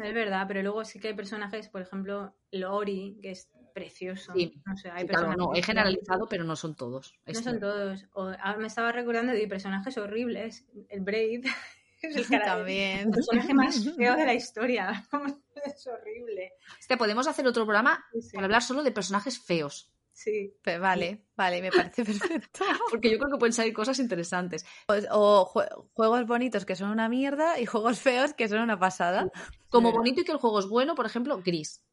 [0.03, 4.33] Es verdad, pero luego sí que hay personajes, por ejemplo, Lori, que es precioso.
[4.35, 7.15] Sí, No sé, hay Sí, claro, personajes no, he que- generalizado, pero no son todos.
[7.27, 8.07] No Es son todos.
[8.13, 10.67] O, ahora me estaba recordando de personajes horribles.
[10.89, 11.45] El Braid
[12.03, 13.01] es el, También.
[13.01, 15.05] el personaje más feo de la historia.
[15.65, 16.53] es horrible.
[16.79, 18.35] Hostia, podemos hacer otro programa Sí, sí.
[18.35, 19.93] para hablar solo de personajes feos.
[20.21, 20.53] Sí.
[20.81, 22.65] Vale, vale, me parece perfecto.
[22.91, 24.67] Porque yo creo que pueden salir cosas interesantes.
[24.89, 28.77] Pues, o jue- juegos bonitos que son una mierda y juegos feos que son una
[28.81, 29.31] pasada.
[29.69, 29.97] Como Sí.
[29.97, 31.85] bonito y que el juego es bueno, por ejemplo, Gris.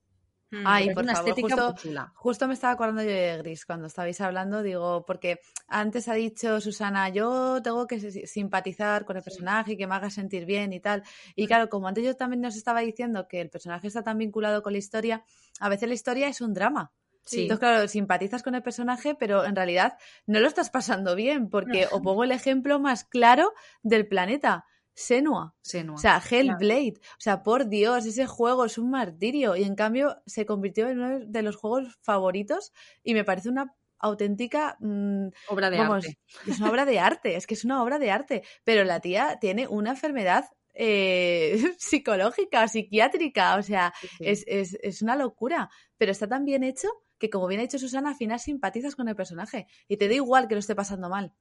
[0.49, 0.63] Mm.
[0.65, 2.13] Ay, por una favor, estética justo- chula.
[2.15, 6.59] Justo me estaba acordando yo de Gris cuando estabais hablando, digo, porque antes ha dicho
[6.61, 10.73] Susana, yo tengo que si- simpatizar con el personaje y que me haga sentir bien
[10.73, 11.03] y tal.
[11.35, 14.63] Y claro, como antes yo también nos estaba diciendo que el personaje está tan vinculado
[14.63, 15.23] con la historia,
[15.59, 16.91] a veces la historia es un drama.
[17.25, 17.41] Sí.
[17.43, 19.97] Entonces, claro, simpatizas con el personaje, pero en realidad
[20.27, 24.65] no lo estás pasando bien, porque os pongo el ejemplo más claro del planeta,
[24.95, 25.53] Senua.
[25.61, 25.95] Senua.
[25.95, 26.93] O sea, Hellblade.
[26.99, 29.55] O sea, por Dios, ese juego es un martirio.
[29.57, 32.71] Y en cambio se convirtió en uno de los juegos favoritos
[33.03, 34.77] y me parece una auténtica...
[34.79, 36.17] mm, obra de vamos, arte.
[36.47, 38.43] es una obra de arte, es que es una obra de arte.
[38.63, 43.57] Pero la tía tiene una enfermedad eh, psicológica, psiquiátrica.
[43.57, 44.23] O sea, Sí, sí.
[44.25, 45.69] es, es, es una locura.
[45.97, 49.07] Pero está tan bien hecho que, como bien ha dicho Susana, al final simpatizas con
[49.07, 49.67] el personaje.
[49.87, 51.33] Y te da igual que lo esté pasando mal.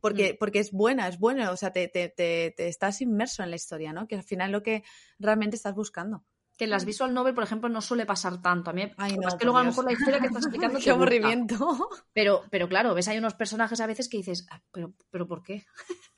[0.00, 3.50] Porque, porque es buena, es buena, o sea, te, te, te, te estás inmerso en
[3.50, 4.08] la historia, ¿no?
[4.08, 4.82] Que al final es lo que
[5.20, 6.24] realmente estás buscando.
[6.56, 8.70] Que en las visual novel, por ejemplo, no suele pasar tanto.
[8.70, 9.76] A mí, Ay, es no, que luego a lo Dios.
[9.76, 11.04] mejor la historia que estás explicando te ¡Qué gusta.
[11.04, 11.88] aburrimiento!
[12.12, 15.42] Pero, pero claro, ves hay unos personajes a veces que dices, "Ah, pero, pero ¿por
[15.44, 15.64] qué?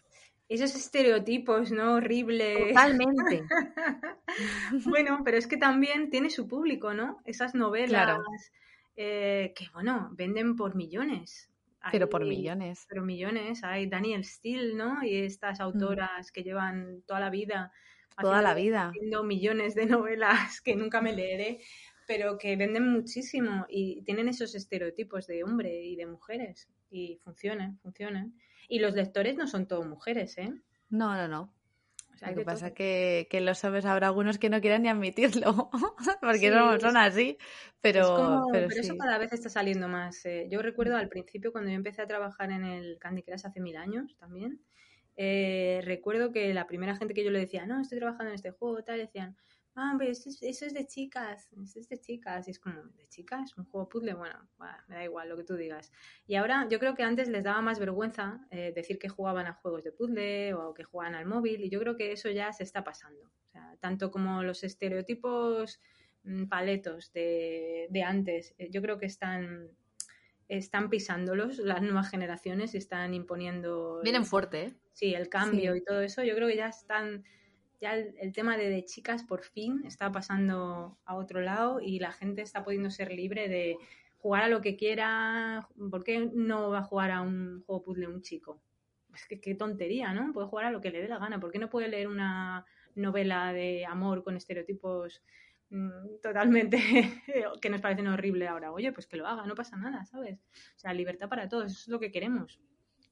[0.48, 1.94] Esos estereotipos, ¿no?
[1.94, 2.68] Horribles.
[2.68, 3.44] Totalmente.
[4.86, 7.18] bueno, pero es que también tiene su público, ¿no?
[7.24, 8.22] Esas novelas Claro.
[8.96, 11.50] Eh, que, bueno, venden por millones.
[11.92, 12.86] Pero por millones.
[12.88, 13.62] Pero millones.
[13.62, 15.04] Hay Daniel Steele, ¿no?
[15.04, 17.72] Y estas autoras que llevan toda la vida.
[18.16, 18.22] Mm.
[18.22, 18.88] Toda la vida.
[18.88, 21.60] haciendo millones de novelas que nunca me leeré,
[22.06, 26.68] pero que venden muchísimo y tienen esos estereotipos de hombre y de mujeres.
[26.90, 28.34] Y funcionan, funcionan.
[28.68, 30.52] Y los lectores no son todos mujeres, ¿eh?
[30.88, 31.52] No, no, no.
[32.16, 32.68] O sea, Lo que pasa todo.
[32.68, 35.70] es que, que los hombres habrá algunos que no quieran ni admitirlo,
[36.22, 37.36] porque Sí, no son así,
[37.82, 38.88] pero, Es como- pero pero sí.
[38.88, 40.24] eso cada vez está saliendo más.
[40.24, 40.46] eh.
[40.50, 43.76] Yo recuerdo al principio cuando yo empecé a trabajar en el Candy Crush hace mil
[43.76, 44.60] años también.
[45.18, 48.50] eh, recuerdo que la primera gente que yo le decía, no, estoy trabajando en este
[48.50, 49.36] juego, tal, decían,
[49.76, 52.48] ah, pero eso es, eso es de chicas, eso es de chicas.
[52.48, 53.56] Y es como, ¿de chicas?
[53.56, 54.14] ¿Un juego puzzle?
[54.14, 55.92] Bueno, bah, me da igual lo que tú digas.
[56.26, 59.52] Y ahora yo creo que antes les daba más vergüenza eh, decir que jugaban a
[59.54, 61.62] juegos de puzzle o que jugaban al móvil.
[61.62, 63.22] Y yo creo que eso ya se está pasando.
[63.26, 65.80] O sea, tanto como los estereotipos
[66.24, 69.70] mm, paletos de, de antes, eh, yo creo que están,
[70.48, 74.74] están pisándolos las nuevas generaciones y están imponiendo Vienen fuerte, ¿eh?
[74.92, 75.78] sí, el cambio Sí.
[75.78, 76.22] y todo eso.
[76.24, 77.24] Yo creo que ya están,
[77.80, 81.98] ya el, el tema de, de chicas por fin está pasando a otro lado y
[81.98, 83.78] la gente está pudiendo ser libre de
[84.26, 85.68] jugar a lo que quiera.
[85.90, 88.60] ¿Por qué no va a jugar a un juego puzzle un chico?
[89.14, 90.32] Es que qué tontería, ¿no?
[90.32, 91.38] Puede jugar a lo que le dé la gana.
[91.38, 92.64] ¿Por qué no puede leer una
[92.96, 95.22] novela de amor con estereotipos
[95.70, 96.78] mm, totalmente
[97.60, 98.72] que nos parecen horribles ahora?
[98.72, 100.40] Oye, pues que lo haga, no pasa nada, ¿sabes?
[100.76, 102.60] O sea, libertad para todos, eso es lo que queremos.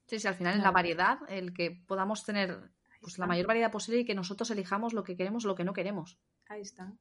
[0.07, 2.59] Sí, sí, al final en la variedad, el que podamos tener
[3.05, 5.63] pues, la mayor variedad posible y que nosotros elijamos lo que queremos o lo que
[5.65, 6.19] no queremos.
[6.49, 6.95] Ahí está.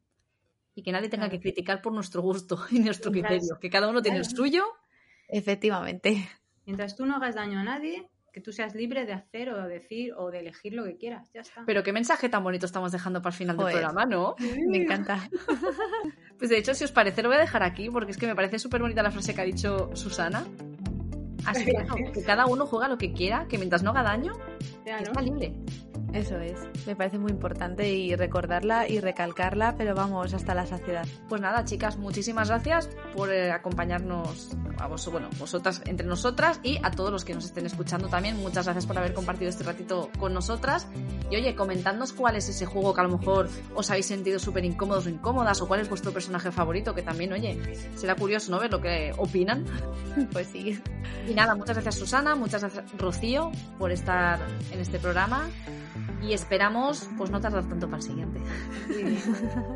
[0.76, 4.02] Y que nadie tenga que criticar por nuestro gusto y nuestro criterio, que cada uno
[4.02, 4.66] tiene el suyo.
[5.30, 6.30] Efectivamente.
[6.66, 10.14] Mientras tú no hagas daño a nadie, que tú seas libre de hacer o decir
[10.18, 11.64] o de elegir lo que quieras, ya está.
[11.66, 14.36] Pero qué mensaje tan bonito estamos dejando para el final del programa, ¿no?
[14.68, 15.30] Me encanta.
[16.36, 18.36] Pues de hecho, si os parece, lo voy a dejar aquí porque es que me
[18.36, 20.46] parece súper bonita la frase que ha dicho Susana.
[21.46, 24.34] Así que, cada uno juega lo que quiera, que mientras no haga daño,
[24.86, 25.54] está libre.
[26.14, 31.08] Eso es, me parece muy importante y recordarla y recalcarla, pero vamos hasta la saciedad.
[31.28, 36.78] Pues nada, chicas, muchísimas gracias por eh, acompañarnos a vos, bueno, vosotras entre nosotras y
[36.84, 38.38] a todos los que nos estén escuchando también.
[38.38, 40.88] Muchas gracias por haber compartido este ratito con nosotras.
[41.32, 44.66] Y oye, comentadnos cuál es ese juego que a lo mejor os habéis sentido súper
[44.66, 47.60] incómodos o incómodas o cuál es vuestro personaje favorito, que también, oye,
[47.96, 48.60] será curioso, ¿no?
[48.60, 49.66] Ver lo que opinan.
[50.32, 50.80] Pues sí.
[51.28, 54.40] Y nada, muchas gracias Susana, muchas gracias Rocío por estar
[54.72, 55.50] en este programa
[56.24, 58.40] y esperamos pues no tardar tanto para el siguiente.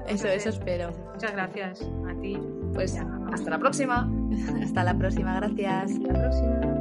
[0.08, 0.92] eso, eso espero.
[1.14, 2.38] Muchas gracias a ti.
[2.74, 2.98] Pues
[3.32, 4.10] hasta la próxima.
[4.64, 5.92] hasta la próxima, gracias.
[5.92, 6.77] Hasta la próxima.